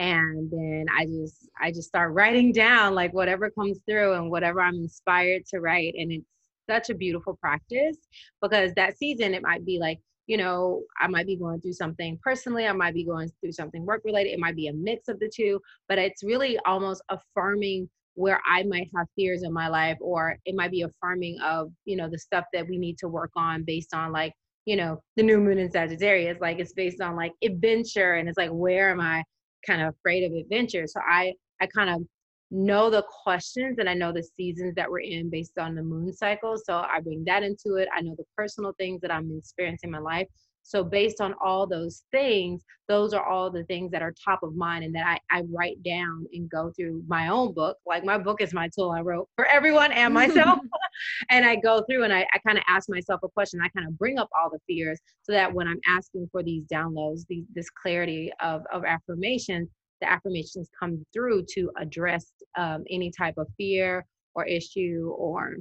[0.00, 4.60] and then i just i just start writing down like whatever comes through and whatever
[4.60, 5.94] i'm inspired to write.
[5.96, 6.24] And it's
[6.68, 7.98] such a beautiful practice
[8.42, 12.18] because that season it might be like you know i might be going through something
[12.22, 15.18] personally i might be going through something work related it might be a mix of
[15.20, 19.98] the two but it's really almost affirming where i might have fears in my life
[20.00, 23.32] or it might be affirming of you know the stuff that we need to work
[23.36, 24.32] on based on like
[24.66, 26.36] you know the new moon in sagittarius.
[26.40, 29.24] Like it's based on like adventure and it's like where am i
[29.66, 30.86] kind of afraid of adventure.
[30.86, 32.02] So I I kind of
[32.50, 36.12] know the questions and I know the seasons that we're in based on the moon
[36.12, 36.56] cycle.
[36.56, 37.88] So I bring that into it.
[37.94, 40.26] I know the personal things that I'm experiencing in my life.
[40.62, 44.54] So based on all those things, those are all the things that are top of
[44.54, 47.76] mind and that I, I write down and go through my own book.
[47.86, 50.60] Like my book is my tool I wrote for everyone and myself.
[51.30, 53.60] and I go through and I, I kind of ask myself a question.
[53.62, 56.64] I kind of bring up all the fears so that when I'm asking for these
[56.64, 59.68] downloads, these, this clarity of, of affirmation,
[60.00, 65.56] the affirmations come through to address um, any type of fear or issue or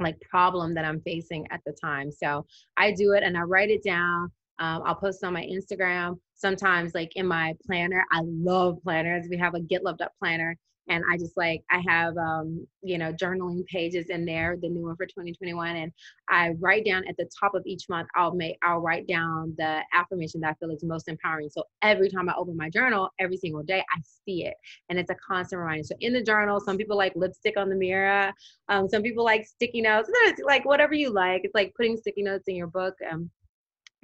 [0.00, 2.10] like problem that I'm facing at the time.
[2.10, 4.30] So I do it and I write it down.
[4.58, 6.18] Um, I'll post on my Instagram.
[6.34, 9.26] Sometimes, like in my planner, I love planners.
[9.28, 10.56] We have a Get Loved Up planner,
[10.88, 14.86] and I just like I have um, you know journaling pages in there, the new
[14.86, 15.92] one for 2021, and
[16.28, 18.08] I write down at the top of each month.
[18.14, 21.50] I'll make I'll write down the affirmation that I feel is most empowering.
[21.50, 24.54] So every time I open my journal, every single day, I see it,
[24.88, 25.84] and it's a constant reminder.
[25.84, 28.32] So in the journal, some people like lipstick on the mirror,
[28.68, 30.10] um, some people like sticky notes,
[30.44, 31.42] like whatever you like.
[31.44, 32.94] It's like putting sticky notes in your book.
[33.10, 33.30] Um,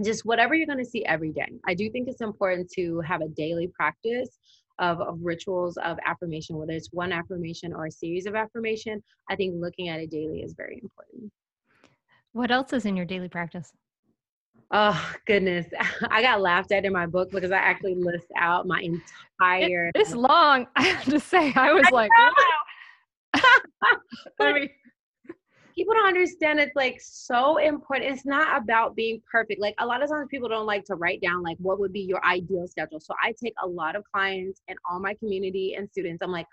[0.03, 1.47] just whatever you're going to see every day.
[1.67, 4.39] I do think it's important to have a daily practice
[4.79, 9.37] of, of rituals of affirmation, whether it's one affirmation or a series of affirmation, I
[9.37, 11.33] think looking at it daily is very important.
[12.33, 13.73] What else is in your daily practice?
[14.71, 15.67] Oh goodness,
[16.11, 19.89] I got laughed at in my book because I actually list out my entire.
[19.89, 20.67] It, it's long.
[20.77, 23.43] I have to say, I was I like, wow.
[24.41, 24.71] I mean,
[25.75, 28.11] people don't understand it's like so important.
[28.11, 29.61] It's not about being perfect.
[29.61, 32.01] Like a lot of times people don't like to write down like what would be
[32.01, 33.01] your ideal schedule.
[33.01, 36.23] So I take a lot of clients and all my community and students.
[36.23, 36.47] I'm like,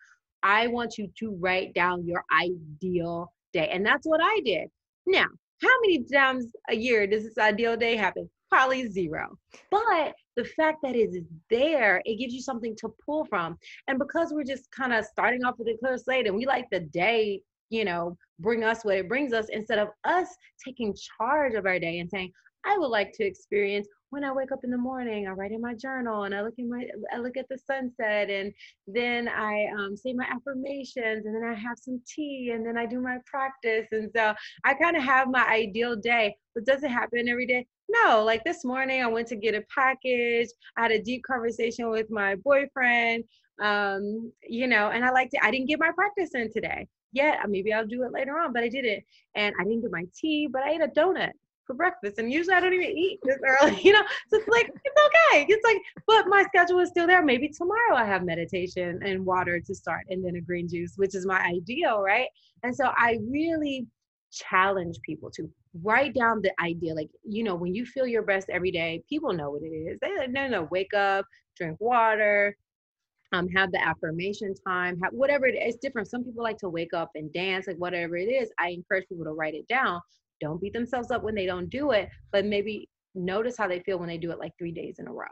[0.43, 3.69] I want you to write down your ideal day.
[3.71, 4.69] And that's what I did.
[5.05, 5.25] Now,
[5.61, 8.29] how many times a year does this ideal day happen?
[8.49, 9.37] Probably zero.
[9.69, 13.57] But the fact that it is there, it gives you something to pull from.
[13.87, 16.69] And because we're just kind of starting off with a clear slate and we like
[16.71, 20.27] the day you know, bring us what it brings us instead of us
[20.65, 22.31] taking charge of our day and saying,
[22.65, 25.61] I would like to experience when I wake up in the morning, I write in
[25.61, 28.51] my journal and I look in my I look at the sunset and
[28.87, 32.85] then I um, say my affirmations and then I have some tea and then I
[32.85, 36.35] do my practice and so I kind of have my ideal day.
[36.55, 37.67] But does it happen every day?
[37.87, 38.23] No.
[38.23, 40.49] Like this morning, I went to get a package.
[40.75, 43.23] I had a deep conversation with my boyfriend.
[43.61, 45.41] Um, you know, and I liked it.
[45.43, 47.39] I didn't get my practice in today yet.
[47.43, 49.03] Uh, maybe I'll do it later on, but I did it.
[49.35, 51.31] And I didn't get my tea, but I ate a donut
[51.65, 52.17] for breakfast.
[52.17, 54.01] And usually I don't even eat this early, you know?
[54.29, 55.45] So it's like, it's okay.
[55.47, 57.23] It's like, but my schedule is still there.
[57.23, 61.15] Maybe tomorrow I have meditation and water to start and then a green juice, which
[61.15, 62.27] is my ideal, right?
[62.63, 63.87] And so I really
[64.31, 65.49] challenge people to
[65.83, 66.93] write down the idea.
[66.93, 69.99] Like, you know, when you feel your best every day, people know what it is.
[70.01, 72.55] They know, wake up, drink water,
[73.31, 75.75] um, have the affirmation time, have whatever it is.
[75.75, 76.09] It's different.
[76.09, 78.51] Some people like to wake up and dance, like whatever it is.
[78.59, 80.01] I encourage people to write it down.
[80.41, 83.99] Don't beat themselves up when they don't do it, but maybe notice how they feel
[83.99, 85.25] when they do it like three days in a row.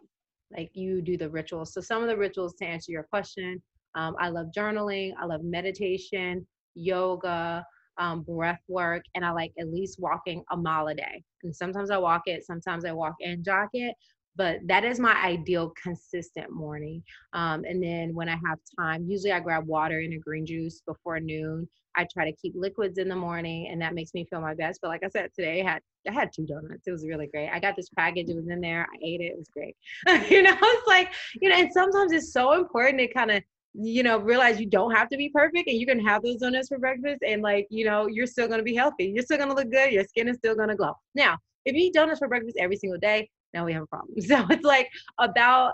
[0.55, 1.73] Like you do the rituals.
[1.73, 3.61] So some of the rituals to answer your question,
[3.95, 5.13] um, I love journaling.
[5.19, 6.45] I love meditation,
[6.75, 7.65] yoga,
[7.97, 11.23] um, breath work, and I like at least walking a mile a day.
[11.43, 13.95] And sometimes I walk it, sometimes I walk and jog it,
[14.37, 17.03] but that is my ideal consistent morning.
[17.33, 20.81] Um, and then when I have time, usually I grab water and a green juice
[20.85, 21.67] before noon.
[21.95, 24.79] I try to keep liquids in the morning, and that makes me feel my best.
[24.81, 26.87] But like I said today, I had I had two donuts.
[26.87, 27.49] It was really great.
[27.49, 28.29] I got this package.
[28.29, 28.83] It was in there.
[28.83, 29.33] I ate it.
[29.33, 29.75] It was great.
[30.29, 31.11] you know, it's like
[31.41, 33.41] you know, and sometimes it's so important to kind of
[33.73, 36.67] you know realize you don't have to be perfect and you can have those donuts
[36.67, 39.69] for breakfast and like you know you're still to be healthy you're still to look
[39.69, 42.75] good your skin is still to glow now if you eat donuts for breakfast every
[42.75, 44.15] single day now we have a problem.
[44.21, 44.89] So it's like
[45.19, 45.73] about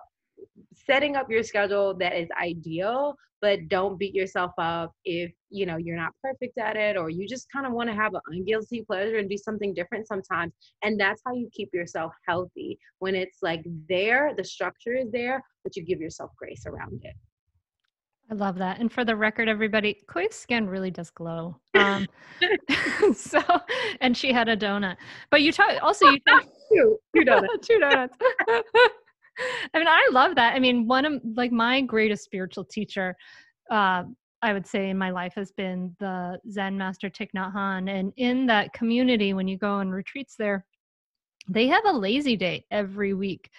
[0.86, 5.78] setting up your schedule that is ideal, but don't beat yourself up if you know
[5.78, 8.86] you're not perfect at it or you just kind of want to have an unguilty
[8.86, 10.54] pleasure and do something different sometimes.
[10.84, 15.42] And that's how you keep yourself healthy when it's like there, the structure is there,
[15.64, 17.16] but you give yourself grace around it.
[18.34, 18.80] I love that.
[18.80, 21.56] And for the record, everybody, Koya's skin really does glow.
[21.76, 22.08] Um,
[23.16, 23.40] so,
[24.02, 24.96] and she had a donut.
[25.30, 27.68] But you talk also you talk two, two donuts.
[27.68, 28.18] two donuts.
[28.50, 30.56] I mean, I love that.
[30.56, 33.16] I mean, one of like my greatest spiritual teacher,
[33.70, 34.04] uh,
[34.42, 37.88] I would say in my life has been the Zen master Thich Nhat Hanh.
[37.88, 40.66] And in that community, when you go on retreats there,
[41.48, 43.52] they have a lazy day every week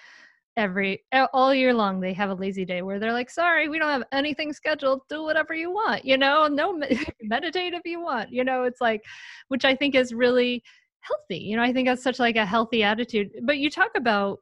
[0.57, 1.03] every
[1.33, 4.05] all year long they have a lazy day where they're like sorry we don't have
[4.13, 6.81] anything scheduled do whatever you want you know no
[7.23, 9.03] meditate if you want you know it's like
[9.49, 10.63] which i think is really
[11.01, 14.39] healthy you know i think that's such like a healthy attitude but you talk about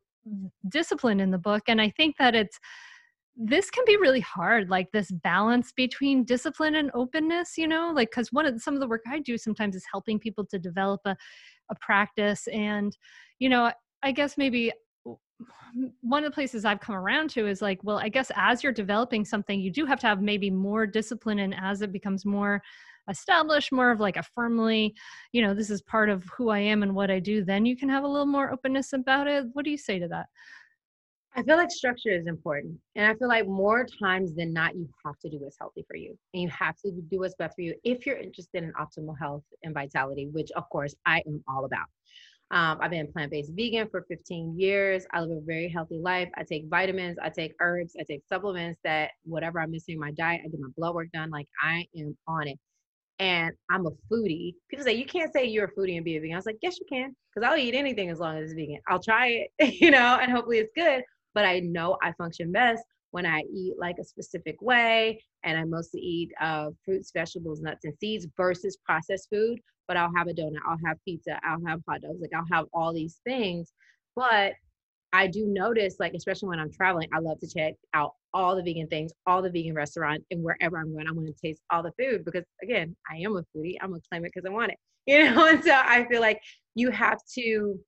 [0.68, 2.60] discipline in the book and i think that it's
[3.34, 8.10] this can be really hard like this balance between discipline and openness you know like
[8.10, 11.00] because one of some of the work i do sometimes is helping people to develop
[11.06, 11.16] a,
[11.70, 12.98] a practice and
[13.38, 14.70] you know i guess maybe
[16.00, 18.72] one of the places I've come around to is like, well, I guess as you're
[18.72, 22.62] developing something, you do have to have maybe more discipline, and as it becomes more
[23.08, 24.94] established, more of like a firmly,
[25.32, 27.76] you know, this is part of who I am and what I do, then you
[27.76, 29.46] can have a little more openness about it.
[29.54, 30.26] What do you say to that?
[31.34, 32.78] I feel like structure is important.
[32.94, 35.96] And I feel like more times than not, you have to do what's healthy for
[35.96, 36.16] you.
[36.34, 39.42] And you have to do what's best for you if you're interested in optimal health
[39.62, 41.86] and vitality, which of course I am all about.
[42.52, 45.06] Um, I've been plant based vegan for 15 years.
[45.12, 46.28] I live a very healthy life.
[46.36, 50.10] I take vitamins, I take herbs, I take supplements that whatever I'm missing in my
[50.12, 51.30] diet, I get my blood work done.
[51.30, 52.58] Like I am on it.
[53.18, 54.54] And I'm a foodie.
[54.68, 56.34] People say, you can't say you're a foodie and be a vegan.
[56.34, 57.16] I was like, yes, you can.
[57.34, 58.80] Because I'll eat anything as long as it's vegan.
[58.86, 61.02] I'll try it, you know, and hopefully it's good.
[61.34, 65.22] But I know I function best when I eat like a specific way.
[65.44, 69.60] And I mostly eat uh, fruits, vegetables, nuts, and seeds versus processed food.
[69.86, 72.66] But I'll have a donut, I'll have pizza, I'll have hot dogs, like I'll have
[72.72, 73.72] all these things.
[74.16, 74.54] But
[75.12, 78.62] I do notice, like, especially when I'm traveling, I love to check out all the
[78.62, 81.82] vegan things, all the vegan restaurants, and wherever I'm going, I want to taste all
[81.82, 83.76] the food because, again, I am a foodie.
[83.82, 85.48] I'm gonna claim it because I want it, you know.
[85.48, 86.40] And so I feel like
[86.74, 87.78] you have to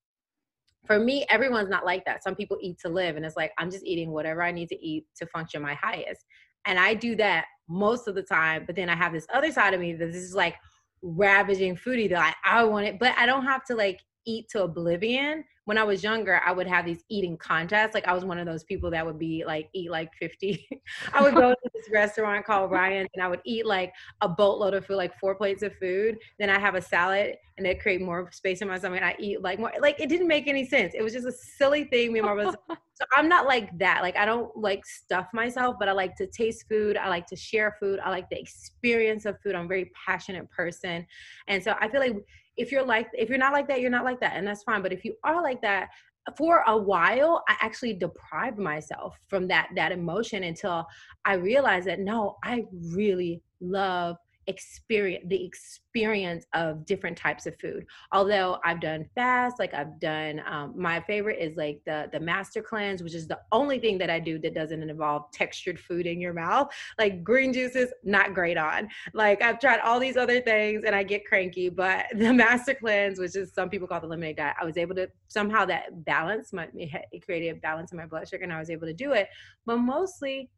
[0.87, 2.23] for me, everyone's not like that.
[2.23, 4.85] Some people eat to live, and it's like, I'm just eating whatever I need to
[4.85, 6.25] eat to function my highest.
[6.67, 8.65] And I do that most of the time.
[8.67, 10.57] But then I have this other side of me that this is like
[11.03, 14.63] ravaging foodie that I, I want it, but I don't have to like eat to
[14.63, 17.95] oblivion when I was younger, I would have these eating contests.
[17.95, 20.69] Like I was one of those people that would be like eat like 50.
[21.13, 24.75] I would go to this restaurant called Ryan's and I would eat like a boatload
[24.75, 26.19] of food, like four plates of food.
[26.39, 29.01] Then I have a salad and it create more space in my stomach.
[29.01, 30.93] And I eat like more like it didn't make any sense.
[30.95, 32.13] It was just a silly thing.
[32.13, 32.59] Me and my brother.
[32.69, 34.03] so I'm not like that.
[34.03, 36.99] Like I don't like stuff myself, but I like to taste food.
[36.99, 38.01] I like to share food.
[38.05, 39.55] I like the experience of food.
[39.55, 41.07] I'm a very passionate person.
[41.49, 42.17] And so I feel like
[42.57, 44.83] if you're like if you're not like that you're not like that and that's fine
[44.83, 45.89] but if you are like that
[46.37, 50.87] for a while i actually deprived myself from that that emotion until
[51.25, 54.17] i realized that no i really love
[54.47, 57.87] experience the experience of different types of food.
[58.13, 62.63] Although i've done fast like i've done um, my favorite is like the the master
[62.63, 66.21] cleanse which is the only thing that i do that doesn't involve textured food in
[66.21, 66.69] your mouth.
[66.99, 68.89] Like green juices not great on.
[69.13, 73.19] Like i've tried all these other things and i get cranky but the master cleanse
[73.19, 76.53] which is some people call the lemonade diet i was able to somehow that balance
[76.53, 79.13] my it created a balance in my blood sugar and i was able to do
[79.13, 79.29] it.
[79.67, 80.51] But mostly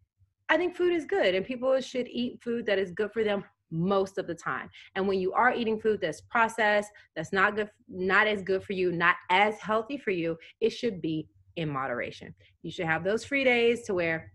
[0.49, 3.45] I think food is good and people should eat food that is good for them
[3.71, 4.69] most of the time.
[4.95, 8.73] And when you are eating food that's processed, that's not good, not as good for
[8.73, 12.35] you, not as healthy for you, it should be in moderation.
[12.63, 14.33] You should have those free days to where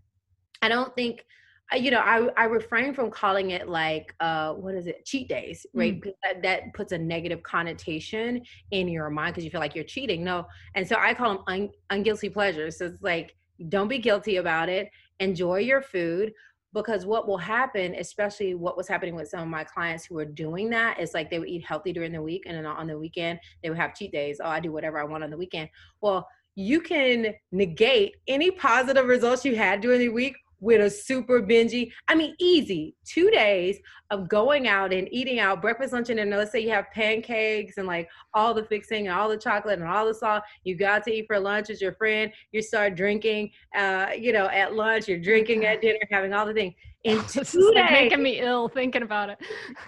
[0.60, 1.24] I don't think
[1.72, 5.04] uh, you know I, I refrain from calling it like uh what is it?
[5.04, 6.00] Cheat days right?
[6.00, 6.12] Mm.
[6.22, 10.24] that, that, puts a negative connotation in your mind because you feel like you're cheating.
[10.24, 10.46] No.
[10.74, 12.78] And so i call them un, unguilty pleasures.
[12.78, 13.34] So it's like
[13.68, 14.90] don't be guilty about it.
[15.20, 16.32] Enjoy your food
[16.72, 20.24] because what will happen especially what was happening with some of my clients who were
[20.24, 22.98] doing that is like they would eat healthy during the week and then on the
[22.98, 24.40] weekend they would have cheat days.
[24.42, 25.68] Oh i do whatever i want on the weekend.
[26.00, 31.42] Well you can negate any positive results you had during the week with a super
[31.42, 31.92] bingy.
[32.08, 33.78] I mean, easy two days
[34.10, 36.36] of going out and eating out breakfast, lunch, and dinner.
[36.36, 39.88] Let's say you have pancakes and like all the fixing and all the chocolate and
[39.88, 40.44] all the salt.
[40.62, 42.32] You got to eat for lunch with your friend.
[42.52, 45.08] You start drinking, uh, you know, at lunch.
[45.08, 46.74] You're drinking at dinner, having all the things.
[47.04, 49.38] In two days, making me ill thinking about it.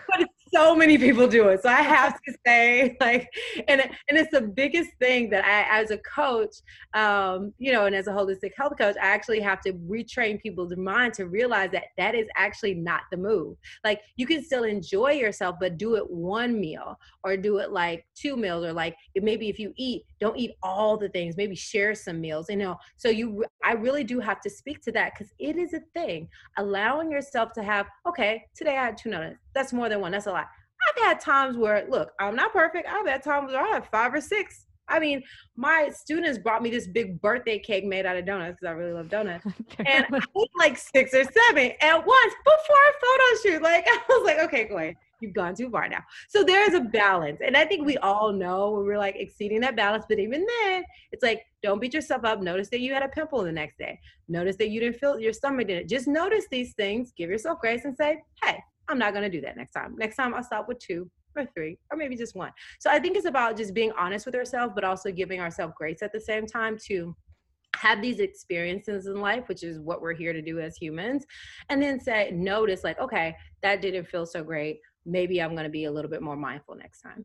[0.08, 1.62] But so many people do it.
[1.62, 3.28] So I have to say, like,
[3.68, 6.56] and and it's the biggest thing that I, as a coach,
[6.94, 10.76] um, you know, and as a holistic health coach, I actually have to retrain people's
[10.76, 13.56] mind to realize that that is actually not the move.
[13.82, 18.06] Like, you can still enjoy yourself, but do it one meal or do it like
[18.14, 21.36] two meals, or like maybe if you eat, don't eat all the things.
[21.36, 22.46] Maybe share some meals.
[22.48, 25.74] You know, so you, I really do have to speak to that because it is
[25.74, 26.28] a thing.
[26.58, 30.12] Allowing yourself to have, okay, today I had two nuts that's more than one.
[30.12, 30.43] That's a lot.
[30.88, 32.88] I've had times where, look, I'm not perfect.
[32.88, 34.66] I've had times where I have five or six.
[34.88, 35.22] I mean,
[35.56, 38.92] my students brought me this big birthday cake made out of donuts because I really
[38.92, 39.46] love donuts.
[39.78, 43.62] and I ate like six or seven at once before a photo shoot.
[43.62, 44.96] Like, I was like, okay, ahead.
[45.20, 46.00] You've gone too far now.
[46.28, 47.40] So there's a balance.
[47.42, 50.04] And I think we all know when we're like exceeding that balance.
[50.06, 52.42] But even then, it's like, don't beat yourself up.
[52.42, 53.98] Notice that you had a pimple the next day.
[54.28, 55.88] Notice that you didn't feel your stomach didn't.
[55.88, 58.58] Just notice these things, give yourself grace and say, hey,
[58.88, 59.94] I'm not going to do that next time.
[59.96, 62.52] Next time I'll stop with two or three or maybe just one.
[62.80, 66.02] So I think it's about just being honest with ourselves, but also giving ourselves grace
[66.02, 67.14] at the same time to
[67.76, 71.26] have these experiences in life, which is what we're here to do as humans,
[71.68, 74.80] and then say, notice, like, okay, that didn't feel so great.
[75.04, 77.24] Maybe I'm going to be a little bit more mindful next time.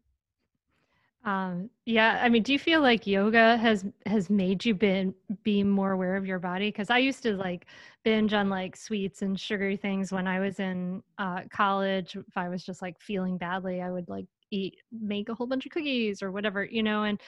[1.26, 5.14] Um, yeah, I mean, do you feel like yoga has has made you been
[5.44, 6.70] be more aware of your body?
[6.70, 7.66] Because I used to like
[8.06, 12.16] binge on like sweets and sugary things when I was in uh, college.
[12.16, 15.66] If I was just like feeling badly, I would like eat, make a whole bunch
[15.66, 17.20] of cookies or whatever, you know, and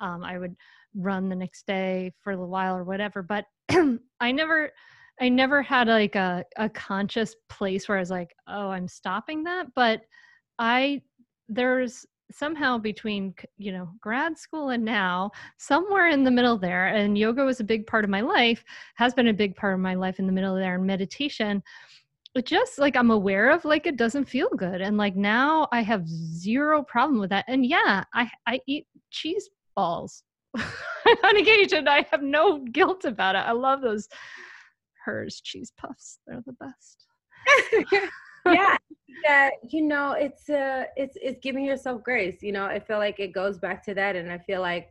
[0.00, 0.56] um, I would
[0.94, 3.22] run the next day for a while or whatever.
[3.22, 3.44] But
[4.20, 4.72] I never,
[5.20, 9.44] I never had like a a conscious place where I was like, oh, I'm stopping
[9.44, 9.74] that.
[9.74, 10.00] But
[10.58, 11.02] I
[11.48, 17.18] there's somehow between you know grad school and now somewhere in the middle there and
[17.18, 18.64] yoga was a big part of my life
[18.94, 21.62] has been a big part of my life in the middle there and meditation
[22.34, 25.82] it just like i'm aware of like it doesn't feel good and like now i
[25.82, 30.22] have zero problem with that and yeah i i eat cheese balls
[30.56, 34.08] on occasion i have no guilt about it i love those
[35.04, 37.06] Herr's cheese puffs they're the best
[38.46, 38.76] yeah
[39.24, 43.18] that you know it's uh it's it's giving yourself grace you know i feel like
[43.18, 44.90] it goes back to that and i feel like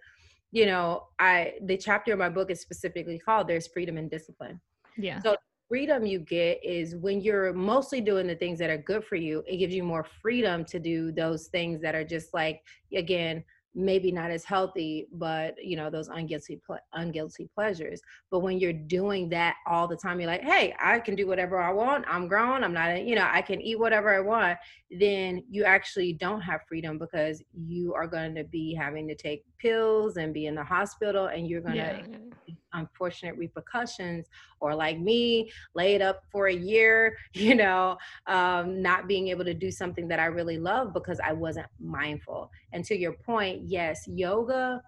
[0.51, 4.59] you know i the chapter of my book is specifically called there's freedom and discipline.
[4.97, 5.21] Yeah.
[5.21, 5.35] So
[5.67, 9.43] freedom you get is when you're mostly doing the things that are good for you
[9.47, 12.61] it gives you more freedom to do those things that are just like
[12.95, 13.43] again
[13.75, 16.59] maybe not as healthy but you know those unguilty
[16.95, 18.01] unguilty pleasures.
[18.31, 21.59] But when you're doing that all the time you're like hey i can do whatever
[21.59, 22.05] i want.
[22.07, 22.63] I'm grown.
[22.63, 24.57] I'm not you know i can eat whatever i want
[24.91, 29.43] then you actually don't have freedom because you are going to be having to take
[29.57, 34.27] pills and be in the hospital and you're going to yeah unfortunate repercussions
[34.59, 37.97] or like me laid up for a year you know
[38.27, 42.49] um, not being able to do something that i really love because i wasn't mindful.
[42.71, 44.81] And to your point yes yoga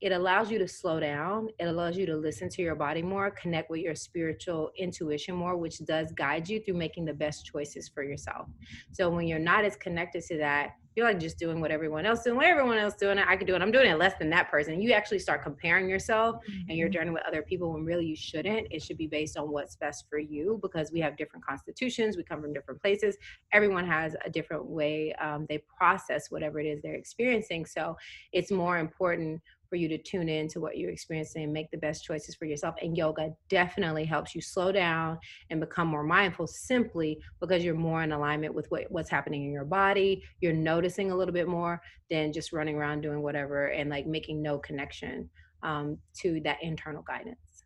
[0.00, 1.48] it allows you to slow down.
[1.58, 5.56] It allows you to listen to your body more connect with your spiritual intuition more
[5.56, 8.48] which does guide you through making the best choices for yourself.
[8.92, 12.22] So when you're not as connected to that you're like just doing what everyone else
[12.22, 13.62] doing what everyone else doing i can do it.
[13.62, 14.80] I'm doing it less than that person.
[14.80, 16.68] You actually start comparing yourself mm-hmm.
[16.68, 16.94] and your mm-hmm.
[16.94, 18.68] journey with other people when really you shouldn't.
[18.70, 22.16] It should be based on what's best for you because we have different constitutions.
[22.16, 23.16] We come from different places.
[23.52, 27.66] Everyone has a different way um, they process whatever it is they're experiencing.
[27.66, 27.96] So
[28.32, 31.78] it's more important for you to tune in to what you're experiencing and make the
[31.78, 32.74] best choices for yourself.
[32.82, 35.18] And yoga definitely helps you slow down
[35.48, 39.52] and become more mindful simply because you're more in alignment with what, what's happening in
[39.52, 40.22] your body.
[40.40, 44.42] You're noticing a little bit more than just running around doing whatever and like making
[44.42, 45.30] no connection
[45.62, 47.64] um, to that internal guidance.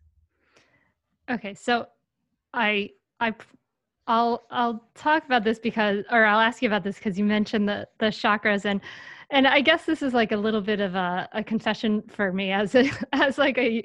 [1.30, 1.86] Okay, so
[2.52, 3.34] I I
[4.06, 7.66] I'll I'll talk about this because or I'll ask you about this because you mentioned
[7.66, 8.82] the the chakras and
[9.34, 12.52] and I guess this is like a little bit of a, a confession for me
[12.52, 13.82] as a, as like a,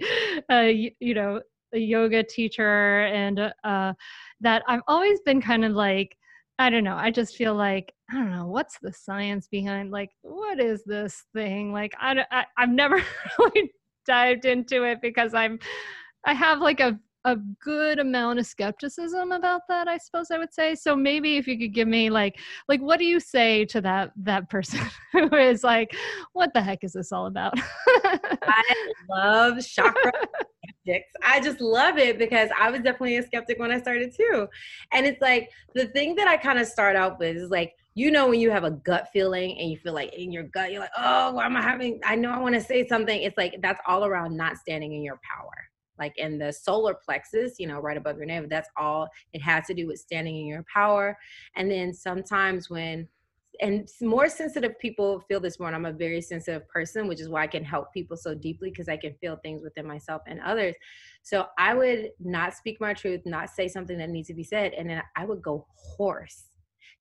[0.49, 1.41] a you know
[1.73, 3.93] a yoga teacher and uh,
[4.41, 6.15] that I've always been kind of like
[6.59, 10.11] I don't know I just feel like I don't know what's the science behind like
[10.21, 11.73] what is this thing?
[11.73, 13.03] Like I, I I've never
[13.39, 13.71] really
[14.05, 15.59] dived into it because I'm
[16.25, 20.53] I have like a a good amount of skepticism about that i suppose i would
[20.53, 20.75] say.
[20.75, 24.11] So maybe if you could give me like like what do you say to that
[24.17, 25.95] that person who is like
[26.33, 27.53] what the heck is this all about?
[27.57, 28.63] I
[29.09, 30.11] love chakra
[30.63, 31.11] skeptics.
[31.23, 34.47] I just love it because i was definitely a skeptic when i started too.
[34.93, 38.11] And it's like the thing that i kind of start out with is like you
[38.11, 40.79] know when you have a gut feeling and you feel like in your gut you're
[40.79, 43.55] like oh why am i having i know i want to say something it's like
[43.61, 45.51] that's all around not standing in your power
[45.99, 48.49] like in the solar plexus, you know, right above your navel.
[48.49, 51.17] That's all it has to do with standing in your power.
[51.55, 53.07] And then sometimes when
[53.61, 57.29] and more sensitive people feel this more and i'm a very sensitive person which is
[57.29, 60.39] why i can help people so deeply because i can feel things within myself and
[60.41, 60.75] others
[61.23, 64.73] so i would not speak my truth not say something that needs to be said
[64.73, 66.45] and then i would go hoarse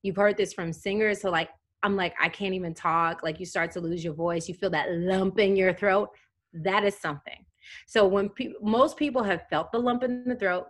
[0.01, 1.49] you've heard this from singers so like
[1.83, 4.69] i'm like i can't even talk like you start to lose your voice you feel
[4.69, 6.09] that lump in your throat
[6.53, 7.45] that is something
[7.87, 10.67] so when pe- most people have felt the lump in the throat,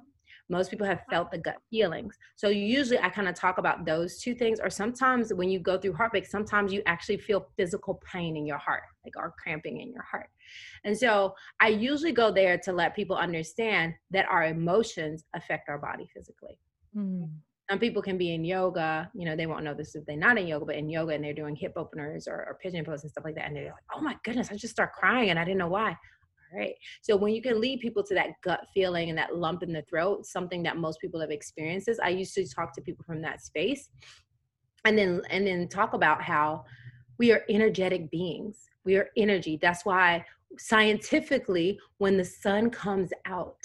[0.50, 2.18] most people have felt the gut feelings.
[2.36, 4.60] So usually I kind of talk about those two things.
[4.60, 8.58] Or sometimes when you go through heartbreak, sometimes you actually feel physical pain in your
[8.58, 10.30] heart, like or cramping in your heart.
[10.84, 15.78] And so I usually go there to let people understand that our emotions affect our
[15.78, 16.58] body physically.
[16.98, 17.30] Mm.
[17.70, 20.40] Some people can be in yoga, you know, they won't know this if they're not
[20.40, 23.12] in yoga, but in yoga and they're doing hip openers or, or pigeon pose and
[23.12, 23.46] stuff like that.
[23.46, 25.96] And they're like, oh my goodness, I just start crying and I didn't know why
[26.54, 26.74] right?
[27.02, 29.84] So when you can lead people to that gut feeling and that lump in the
[29.84, 33.42] throat, something that most people have experienced, I used to talk to people from that
[33.42, 33.90] space,
[34.86, 36.66] and then and then talk about how
[37.18, 38.70] we are energetic beings.
[38.86, 39.60] We are energy.
[39.62, 40.26] That's why
[40.58, 43.58] scientifically, when the sun comes out,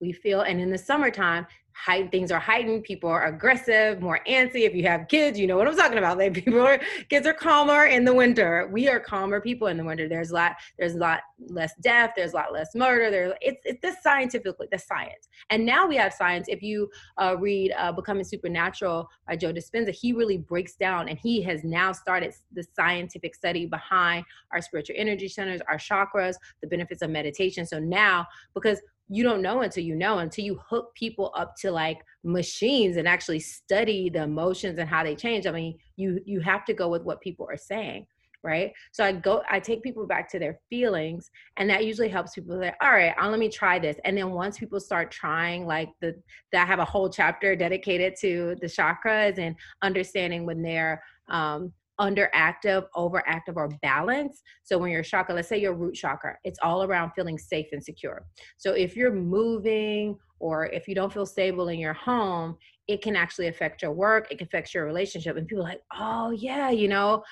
[0.00, 4.66] we feel, and in the summertime, height things are heightened people are aggressive more antsy
[4.66, 7.32] if you have kids you know what i'm talking about like people are kids are
[7.32, 8.68] calmer in the winter.
[8.72, 10.08] We are calmer people in the winter.
[10.08, 13.60] There's a lot there's a lot less death there's a lot less murder there's it's
[13.64, 15.28] it's this scientifically the science.
[15.50, 16.46] And now we have science.
[16.48, 21.18] If you uh, read uh, becoming supernatural by joe dispenza he really breaks down and
[21.18, 26.68] he has now started the scientific study behind our spiritual energy centers our chakras the
[26.68, 27.66] benefits of meditation.
[27.66, 31.70] So now because you don't know until you know until you hook people up to
[31.70, 36.40] like machines and actually study the emotions and how they change i mean you you
[36.40, 38.06] have to go with what people are saying
[38.44, 38.72] right?
[38.90, 42.58] So I go, I take people back to their feelings, and that usually helps people
[42.58, 43.96] say, all right, I'll, let me try this.
[44.04, 48.56] And then once people start trying, like the, that have a whole chapter dedicated to
[48.60, 54.42] the chakras and understanding when they're um, underactive, overactive, or balance.
[54.64, 57.82] So when your chakra, let's say your root chakra, it's all around feeling safe and
[57.82, 58.24] secure.
[58.56, 62.56] So if you're moving or if you don't feel stable in your home,
[62.88, 65.36] it can actually affect your work, it can affect your relationship.
[65.36, 67.22] And people like, oh yeah, you know,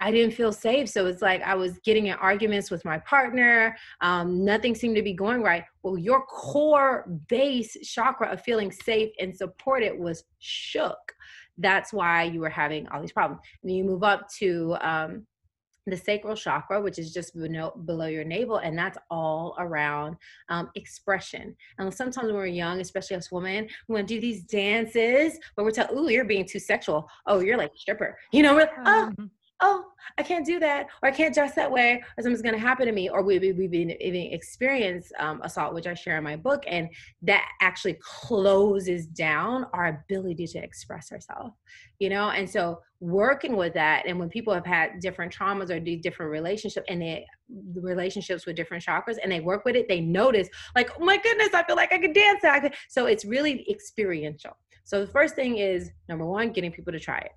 [0.00, 0.88] I didn't feel safe.
[0.88, 3.76] So it's like I was getting in arguments with my partner.
[4.00, 5.64] Um, nothing seemed to be going right.
[5.82, 11.14] Well, your core base chakra of feeling safe and supported was shook.
[11.58, 13.42] That's why you were having all these problems.
[13.62, 15.26] And you move up to um,
[15.86, 20.16] the sacral chakra, which is just below your navel, and that's all around
[20.48, 21.56] um, expression.
[21.78, 25.64] And sometimes when we're young, especially as women, we want to do these dances, but
[25.64, 27.08] we're told, "Ooh, you're being too sexual.
[27.26, 29.26] Oh, you're like stripper." You know, we're, oh, mm-hmm
[29.60, 29.84] oh,
[30.16, 32.86] I can't do that, or I can't dress that way, or something's going to happen
[32.86, 36.24] to me, or we, we, we've been even experienced um, assault, which I share in
[36.24, 36.88] my book, and
[37.22, 41.54] that actually closes down our ability to express ourselves,
[41.98, 42.30] you know.
[42.30, 46.86] And so working with that, and when people have had different traumas or different relationships,
[46.88, 50.90] and they the relationships with different chakras, and they work with it, they notice like,
[51.00, 52.42] oh my goodness, I feel like I could dance.
[52.88, 54.56] So it's really experiential.
[54.84, 57.32] So the first thing is number one, getting people to try it.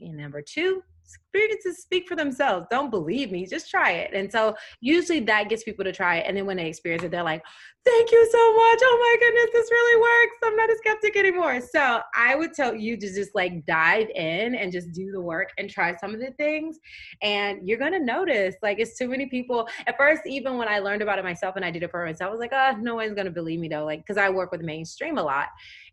[0.00, 0.82] And number two,
[1.14, 2.66] experiences speak for themselves.
[2.70, 4.12] Don't believe me, just try it.
[4.14, 6.26] And so usually that gets people to try it.
[6.26, 7.42] And then when they experience it, they're like,
[7.86, 8.78] thank you so much.
[8.82, 10.36] Oh my goodness, this really works.
[10.44, 11.60] I'm not a skeptic anymore.
[11.60, 15.50] So I would tell you to just like dive in and just do the work
[15.56, 16.78] and try some of the things.
[17.22, 19.68] And you're gonna notice like it's too many people.
[19.86, 22.28] At first, even when I learned about it myself and I did it for myself,
[22.28, 23.84] I was like, oh, no one's gonna believe me though.
[23.84, 25.48] Like, cause I work with mainstream a lot.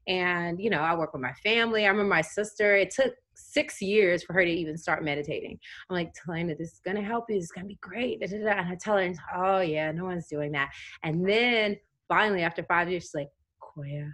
[0.08, 1.86] And you know, I work with my family.
[1.86, 5.58] I remember my sister, it took six years for her to even start meditating.
[5.90, 8.22] I'm like her this is gonna help you, this is gonna be great.
[8.22, 10.72] And I tell her, oh yeah, no one's doing that.
[11.04, 11.78] And then
[12.08, 13.30] finally, after five years, she's like,
[13.62, 14.10] Koya,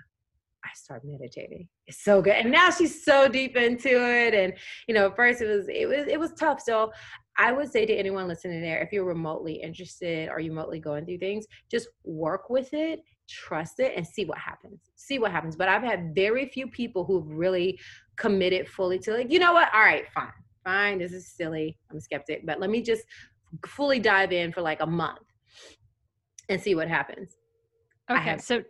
[0.64, 1.68] I start meditating.
[1.88, 2.36] It's so good.
[2.36, 4.34] And now she's so deep into it.
[4.34, 4.54] And
[4.88, 6.62] you know, at first it was it was it was tough.
[6.62, 6.92] So
[7.38, 11.20] I would say to anyone listening there, if you're remotely interested or remotely going through
[11.20, 15.56] things, just work with it trust it and see what happens see what happens.
[15.56, 17.80] But i've had very few people who've really
[18.16, 19.70] committed fully to like you know what?
[19.74, 23.04] All right fine fine this is silly i'm a skeptic but let me just
[23.66, 25.20] fully dive in for like a month
[26.50, 27.36] and see what happens.
[28.10, 28.64] Okay so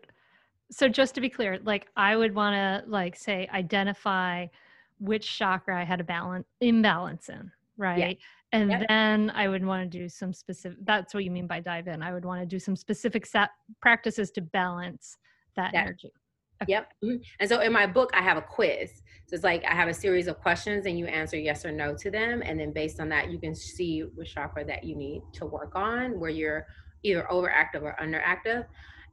[0.71, 4.45] so just to be clear like i would want to like say identify
[4.99, 7.97] which chakra i had a balance imbalance in right?
[7.97, 8.13] yeah
[8.51, 8.85] and yep.
[8.87, 12.01] then i would want to do some specific that's what you mean by dive in
[12.01, 13.49] i would want to do some specific set
[13.81, 15.17] practices to balance
[15.55, 15.81] that yeah.
[15.81, 16.11] energy
[16.61, 16.71] okay.
[16.71, 17.17] yep mm-hmm.
[17.39, 19.93] and so in my book i have a quiz so it's like i have a
[19.93, 23.09] series of questions and you answer yes or no to them and then based on
[23.09, 26.65] that you can see which chakra that you need to work on where you're
[27.03, 28.65] either overactive or underactive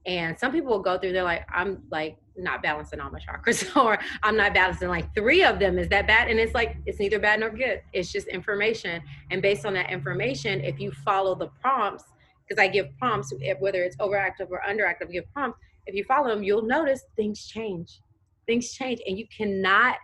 [0.06, 3.76] and some people will go through, they're like, I'm like not balancing all my chakras,
[3.82, 5.78] or I'm not balancing like three of them.
[5.78, 6.28] Is that bad?
[6.28, 7.82] And it's like, it's neither bad nor good.
[7.92, 9.02] It's just information.
[9.30, 12.04] And based on that information, if you follow the prompts,
[12.46, 15.58] because I give prompts, eh, whether it's overactive or underactive, give prompts.
[15.86, 18.00] If you follow them, you'll notice things change.
[18.46, 19.96] Things change, and you cannot,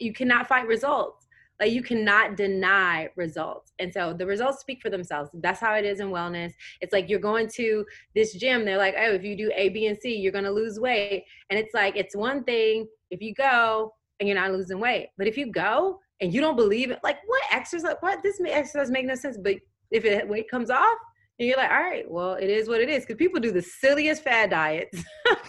[0.00, 1.21] you cannot fight results
[1.62, 3.72] like you cannot deny results.
[3.78, 5.30] And so the results speak for themselves.
[5.34, 6.54] That's how it is in wellness.
[6.80, 7.86] It's like you're going to
[8.16, 10.50] this gym, they're like, oh, if you do A, B, and C, you're going to
[10.50, 11.24] lose weight.
[11.50, 15.10] And it's like, it's one thing if you go and you're not losing weight.
[15.16, 18.90] But if you go and you don't believe it, like what exercise, what this exercise
[18.90, 19.38] make no sense.
[19.40, 19.58] But
[19.92, 20.98] if it weight comes off,
[21.38, 23.04] and you're like, all right, well, it is what it is.
[23.04, 25.02] Because people do the silliest fad diets,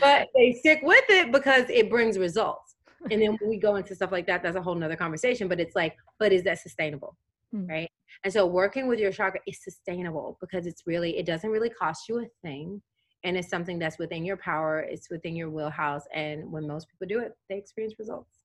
[0.00, 2.65] but they stick with it because it brings results
[3.10, 5.48] and then when we go into stuff like that, that's a whole nother conversation.
[5.48, 7.16] But it's like, but is that sustainable?
[7.54, 7.68] Mm.
[7.68, 7.90] Right.
[8.24, 12.08] And so working with your chakra is sustainable because it's really, it doesn't really cost
[12.08, 12.82] you a thing.
[13.24, 16.04] And it's something that's within your power, it's within your wheelhouse.
[16.14, 18.38] And when most people do it, they experience results.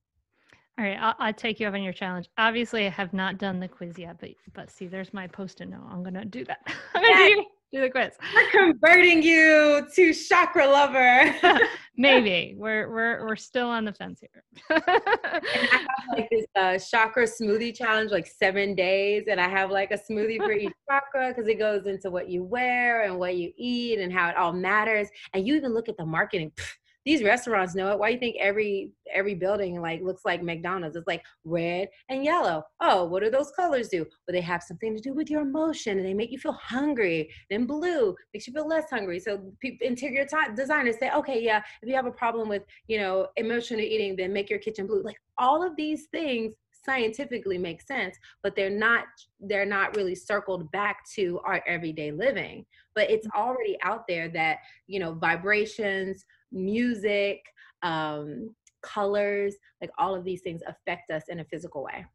[0.79, 2.29] All right, I'll, I'll take you up on your challenge.
[2.37, 5.85] Obviously, I have not done the quiz yet, but but see, there's my post-it note.
[5.89, 6.59] I'm gonna do that.
[6.95, 8.11] I'm gonna do, do the quiz.
[8.35, 11.35] We're converting you to chakra lover.
[11.97, 14.43] Maybe we're we're we're still on the fence here.
[14.69, 15.39] I
[15.71, 19.97] have like this uh, chakra smoothie challenge, like seven days, and I have like a
[19.97, 23.99] smoothie for each chakra because it goes into what you wear and what you eat
[23.99, 25.09] and how it all matters.
[25.33, 26.51] And you even look at the marketing.
[26.55, 27.99] Pfft, these restaurants know it.
[27.99, 30.95] Why do you think every every building like looks like McDonald's?
[30.95, 32.63] It's like red and yellow.
[32.79, 33.99] Oh, what do those colors do?
[33.99, 37.29] Well, they have something to do with your emotion, and they make you feel hungry.
[37.49, 39.19] Then blue makes you feel less hungry.
[39.19, 43.27] So interior t- designers say, okay, yeah, if you have a problem with you know
[43.37, 45.03] emotional eating, then make your kitchen blue.
[45.03, 46.53] Like all of these things
[46.83, 49.05] scientifically make sense but they're not
[49.41, 52.65] they're not really circled back to our everyday living
[52.95, 53.39] but it's Mm-hmm.
[53.39, 54.57] already out there that
[54.87, 57.39] you know vibrations music
[57.83, 62.05] um colors like all of these things affect us in a physical way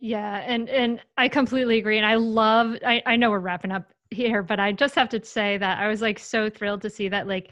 [0.00, 1.98] Yeah, and and I completely agree.
[1.98, 5.24] And I love I, I know we're wrapping up here, but I just have to
[5.24, 7.50] say that I was like so thrilled to see that like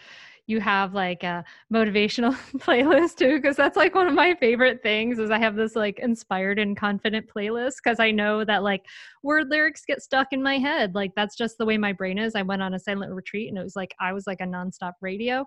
[0.48, 5.18] you have like a motivational playlist too, because that's like one of my favorite things
[5.18, 8.86] is I have this like inspired and confident playlist because I know that like
[9.22, 10.94] word lyrics get stuck in my head.
[10.94, 12.34] Like that's just the way my brain is.
[12.34, 14.94] I went on a silent retreat and it was like I was like a nonstop
[15.02, 15.46] radio.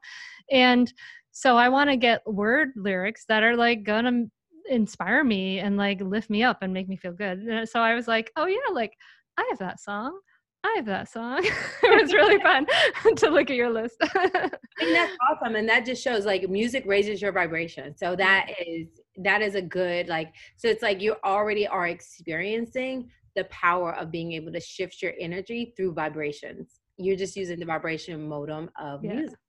[0.51, 0.93] And
[1.31, 4.25] so I want to get word lyrics that are like gonna
[4.69, 7.39] inspire me and like lift me up and make me feel good.
[7.39, 8.93] And uh, so I was like, oh yeah, like
[9.37, 10.19] I have that song.
[10.63, 11.39] I have that song.
[11.83, 12.67] it was really fun
[13.15, 13.97] to look at your list.
[14.01, 14.49] I
[14.79, 17.95] think that's awesome, and that just shows like music raises your vibration.
[17.97, 18.87] So that is
[19.23, 20.33] that is a good like.
[20.57, 25.13] So it's like you already are experiencing the power of being able to shift your
[25.19, 26.79] energy through vibrations.
[26.97, 29.13] You're just using the vibration modem of Yeah.
[29.13, 29.39] music.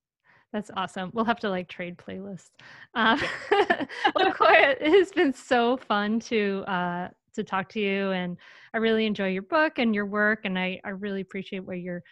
[0.53, 1.11] That's awesome.
[1.15, 2.51] We'll have to like trade playlists.
[2.95, 3.19] Uh,
[4.15, 8.37] well, Koya, it has been so fun to uh, to talk to you, and
[8.75, 12.03] I really enjoy your book and your work, and I, I really appreciate what you're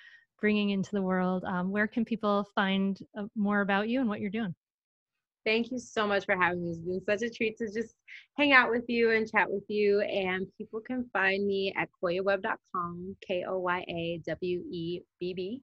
[0.41, 1.45] bringing into the world.
[1.45, 4.55] Um, where can people find uh, more about you and what you're doing?
[5.47, 6.71] Thank you so much for having me.
[6.71, 7.95] It's been such a treat to just
[8.37, 10.01] hang out with you and chat with you.
[10.01, 15.63] And people can find me at koyawebb.com, K O Y A W E B B.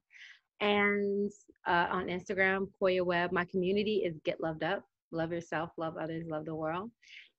[0.60, 1.32] And
[1.68, 3.32] uh, on Instagram, Koya Webb.
[3.32, 4.84] My community is Get Loved Up.
[5.12, 6.92] Love yourself, love others, love the world.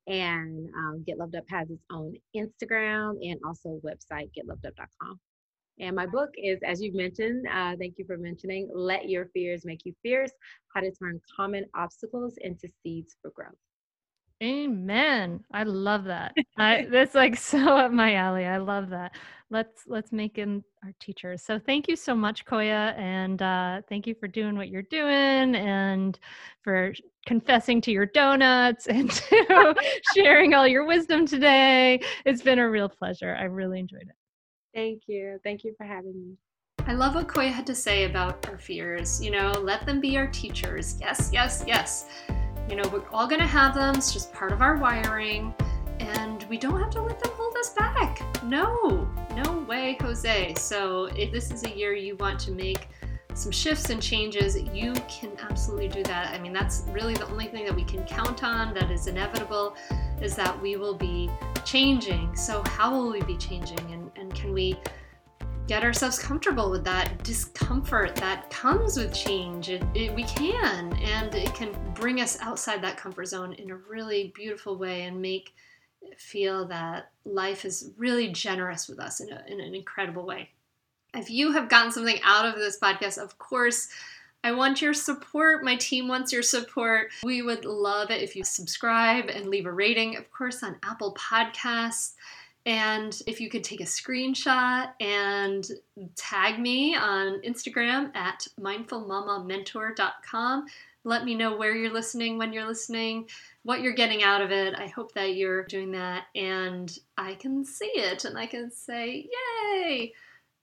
[0.09, 5.21] And um, Get Loved Up has its own Instagram and also website, getlovedup.com.
[5.81, 9.65] And my book is, as you've mentioned, uh, thank you for mentioning, Let Your Fears
[9.65, 10.33] Make You Fierce
[10.75, 13.55] How to Turn Common Obstacles into Seeds for Growth.
[14.43, 15.45] Amen.
[15.53, 16.33] I love that.
[16.57, 18.45] I that's like so up my alley.
[18.45, 19.13] I love that.
[19.51, 21.43] Let's let's make them our teachers.
[21.43, 25.57] So thank you so much, Koya, and uh, thank you for doing what you're doing
[25.57, 26.19] and
[26.63, 26.93] for
[27.27, 29.75] confessing to your donuts and to
[30.15, 32.01] sharing all your wisdom today.
[32.25, 33.35] It's been a real pleasure.
[33.35, 34.17] I really enjoyed it.
[34.75, 35.41] Thank you.
[35.43, 36.37] Thank you for having me.
[36.87, 39.23] I love what Koya had to say about our fears.
[39.23, 40.97] You know, let them be our teachers.
[41.01, 42.07] Yes, yes, yes.
[42.69, 43.95] You know, we're all going to have them.
[43.95, 45.55] It's just part of our wiring.
[46.01, 48.23] And we don't have to let them hold us back.
[48.45, 50.55] No, no way, Jose.
[50.55, 52.89] So, if this is a year you want to make
[53.35, 56.35] some shifts and changes, you can absolutely do that.
[56.35, 59.75] I mean, that's really the only thing that we can count on that is inevitable
[60.21, 61.31] is that we will be
[61.65, 62.35] changing.
[62.37, 63.81] So, how will we be changing?
[63.93, 64.79] And, and can we
[65.69, 69.69] get ourselves comfortable with that discomfort that comes with change.
[69.69, 73.77] It, it, we can, and it can bring us outside that comfort zone in a
[73.77, 75.53] really beautiful way and make
[76.17, 80.49] feel that life is really generous with us in, a, in an incredible way.
[81.15, 83.89] If you have gotten something out of this podcast, of course,
[84.43, 85.65] I want your support.
[85.65, 87.11] My team wants your support.
[87.23, 91.15] We would love it if you subscribe and leave a rating, of course, on Apple
[91.15, 92.13] Podcasts.
[92.67, 95.67] And if you could take a screenshot and
[96.17, 100.67] tag me on Instagram at mindfulmamamentor.com.
[101.05, 103.31] Let me know where you're listening, when you're listening,
[103.63, 104.75] what you're getting out of it.
[104.75, 109.27] I hope that you're doing that and I can see it and I can say,
[109.73, 110.13] Yay!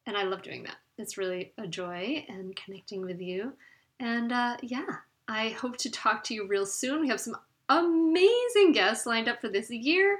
[0.05, 0.75] And I love doing that.
[0.97, 3.53] It's really a joy and connecting with you.
[3.99, 4.85] And uh, yeah,
[5.27, 7.01] I hope to talk to you real soon.
[7.01, 7.35] We have some
[7.69, 10.19] amazing guests lined up for this year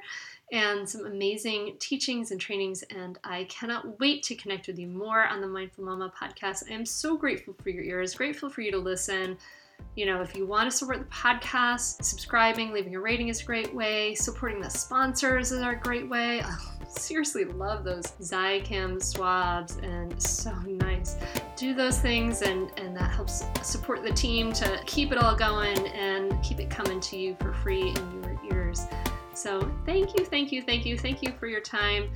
[0.56, 2.82] and some amazing teachings and trainings.
[2.84, 6.72] And I cannot wait to connect with you more on the Mindful Mama podcast.
[6.72, 9.38] I am so grateful for your ears, grateful for you to listen.
[9.97, 13.43] You know, if you want to support the podcast, subscribing, leaving a rating is a
[13.43, 14.16] great way.
[14.16, 16.41] Supporting the sponsors is a great way.
[16.45, 21.18] Oh, seriously love those Zicam swabs and so nice.
[21.58, 25.86] Do those things and, and that helps support the team to keep it all going
[25.88, 28.88] and keep it coming to you for free in your ears.
[29.46, 32.10] So thank you, thank you, thank you, thank you for your time.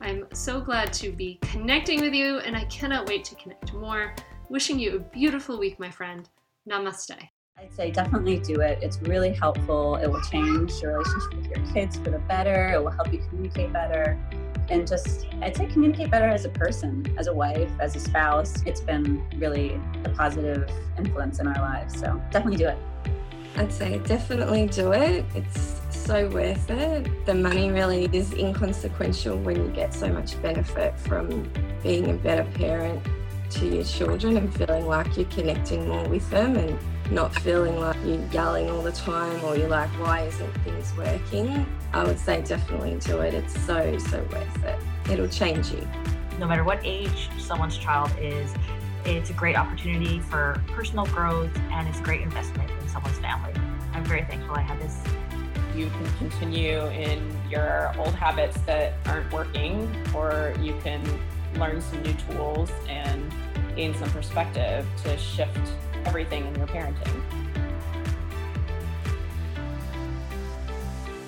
[0.00, 4.14] I'm so glad to be connecting with you and I cannot wait to connect more.
[4.50, 6.28] Wishing you a beautiful week, my friend.
[6.70, 7.18] Namaste.
[7.58, 8.78] I'd say definitely do it.
[8.82, 9.96] It's really helpful.
[9.96, 12.74] It will change your relationship with your kids for the better.
[12.74, 14.16] It will help you communicate better.
[14.68, 18.62] And just, I'd say communicate better as a person, as a wife, as a spouse.
[18.64, 21.98] It's been really a positive influence in our lives.
[21.98, 22.78] So definitely do it.
[23.56, 25.24] I'd say definitely do it.
[25.34, 27.26] It's so worth it.
[27.26, 31.50] The money really is inconsequential when you get so much benefit from
[31.82, 33.04] being a better parent
[33.50, 36.78] to your children and feeling like you're connecting more with them and
[37.10, 41.66] not feeling like you're yelling all the time or you're like, why isn't things working?
[41.92, 43.34] I would say definitely do it.
[43.34, 44.78] It's so, so worth it.
[45.10, 45.88] It'll change you.
[46.38, 48.54] No matter what age someone's child is,
[49.04, 53.52] it's a great opportunity for personal growth and it's a great investment in someone's family.
[53.92, 55.00] I'm very thankful I had this.
[55.76, 61.02] You can continue in your old habits that aren't working, or you can
[61.58, 63.30] learn some new tools and
[63.76, 65.58] gain some perspective to shift
[66.06, 67.22] everything in your parenting.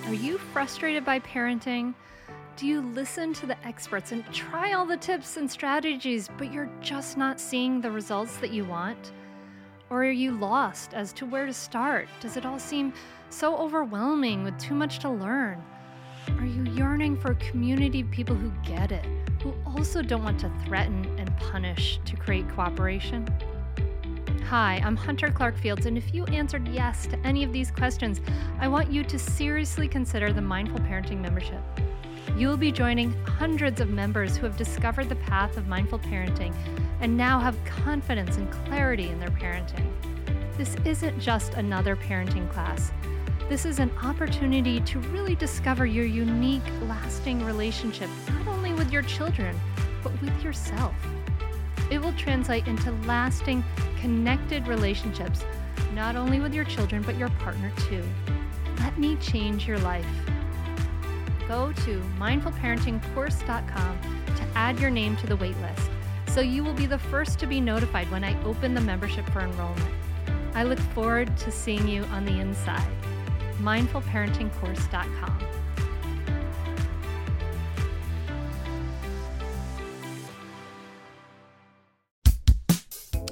[0.06, 1.92] Are you frustrated by parenting?
[2.56, 6.70] Do you listen to the experts and try all the tips and strategies, but you're
[6.80, 9.12] just not seeing the results that you want?
[9.90, 12.08] Or are you lost as to where to start?
[12.20, 12.94] Does it all seem
[13.30, 15.62] so overwhelming with too much to learn?
[16.38, 19.04] Are you yearning for a community of people who get it,
[19.42, 23.26] who also don't want to threaten and punish to create cooperation?
[24.46, 28.20] Hi, I'm Hunter Clark Fields, and if you answered yes to any of these questions,
[28.60, 31.60] I want you to seriously consider the Mindful Parenting membership.
[32.36, 36.54] You will be joining hundreds of members who have discovered the path of mindful parenting
[37.00, 39.90] and now have confidence and clarity in their parenting.
[40.56, 42.92] This isn't just another parenting class.
[43.48, 49.00] This is an opportunity to really discover your unique, lasting relationship, not only with your
[49.00, 49.58] children,
[50.02, 50.94] but with yourself.
[51.90, 53.64] It will translate into lasting,
[54.02, 55.46] connected relationships,
[55.94, 58.04] not only with your children, but your partner too.
[58.80, 60.04] Let me change your life.
[61.48, 65.88] Go to mindfulparentingcourse.com to add your name to the waitlist
[66.26, 69.40] so you will be the first to be notified when I open the membership for
[69.40, 69.94] enrollment.
[70.54, 72.86] I look forward to seeing you on the inside.
[73.58, 75.38] mindfulparentingcourse.com.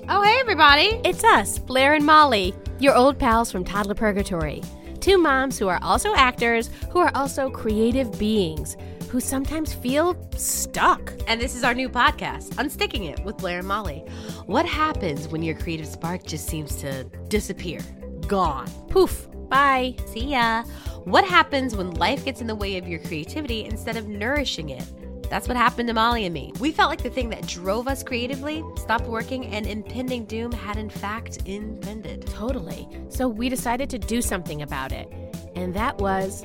[0.08, 1.00] Oh, hey, everybody!
[1.04, 4.62] It's us, Blair and Molly, your old pals from Toddler Purgatory.
[5.00, 8.76] Two moms who are also actors, who are also creative beings,
[9.10, 11.12] who sometimes feel stuck.
[11.26, 14.04] And this is our new podcast, Unsticking It with Blair and Molly.
[14.46, 17.80] What happens when your creative spark just seems to disappear?
[18.28, 18.68] Gone.
[18.88, 19.28] Poof.
[19.48, 19.96] Bye.
[20.06, 20.64] See ya.
[21.04, 24.84] What happens when life gets in the way of your creativity instead of nourishing it?
[25.30, 26.52] That's what happened to Molly and me.
[26.60, 30.76] We felt like the thing that drove us creatively stopped working and impending doom had
[30.76, 32.26] in fact impended.
[32.26, 32.88] Totally.
[33.08, 35.08] So we decided to do something about it.
[35.54, 36.44] And that was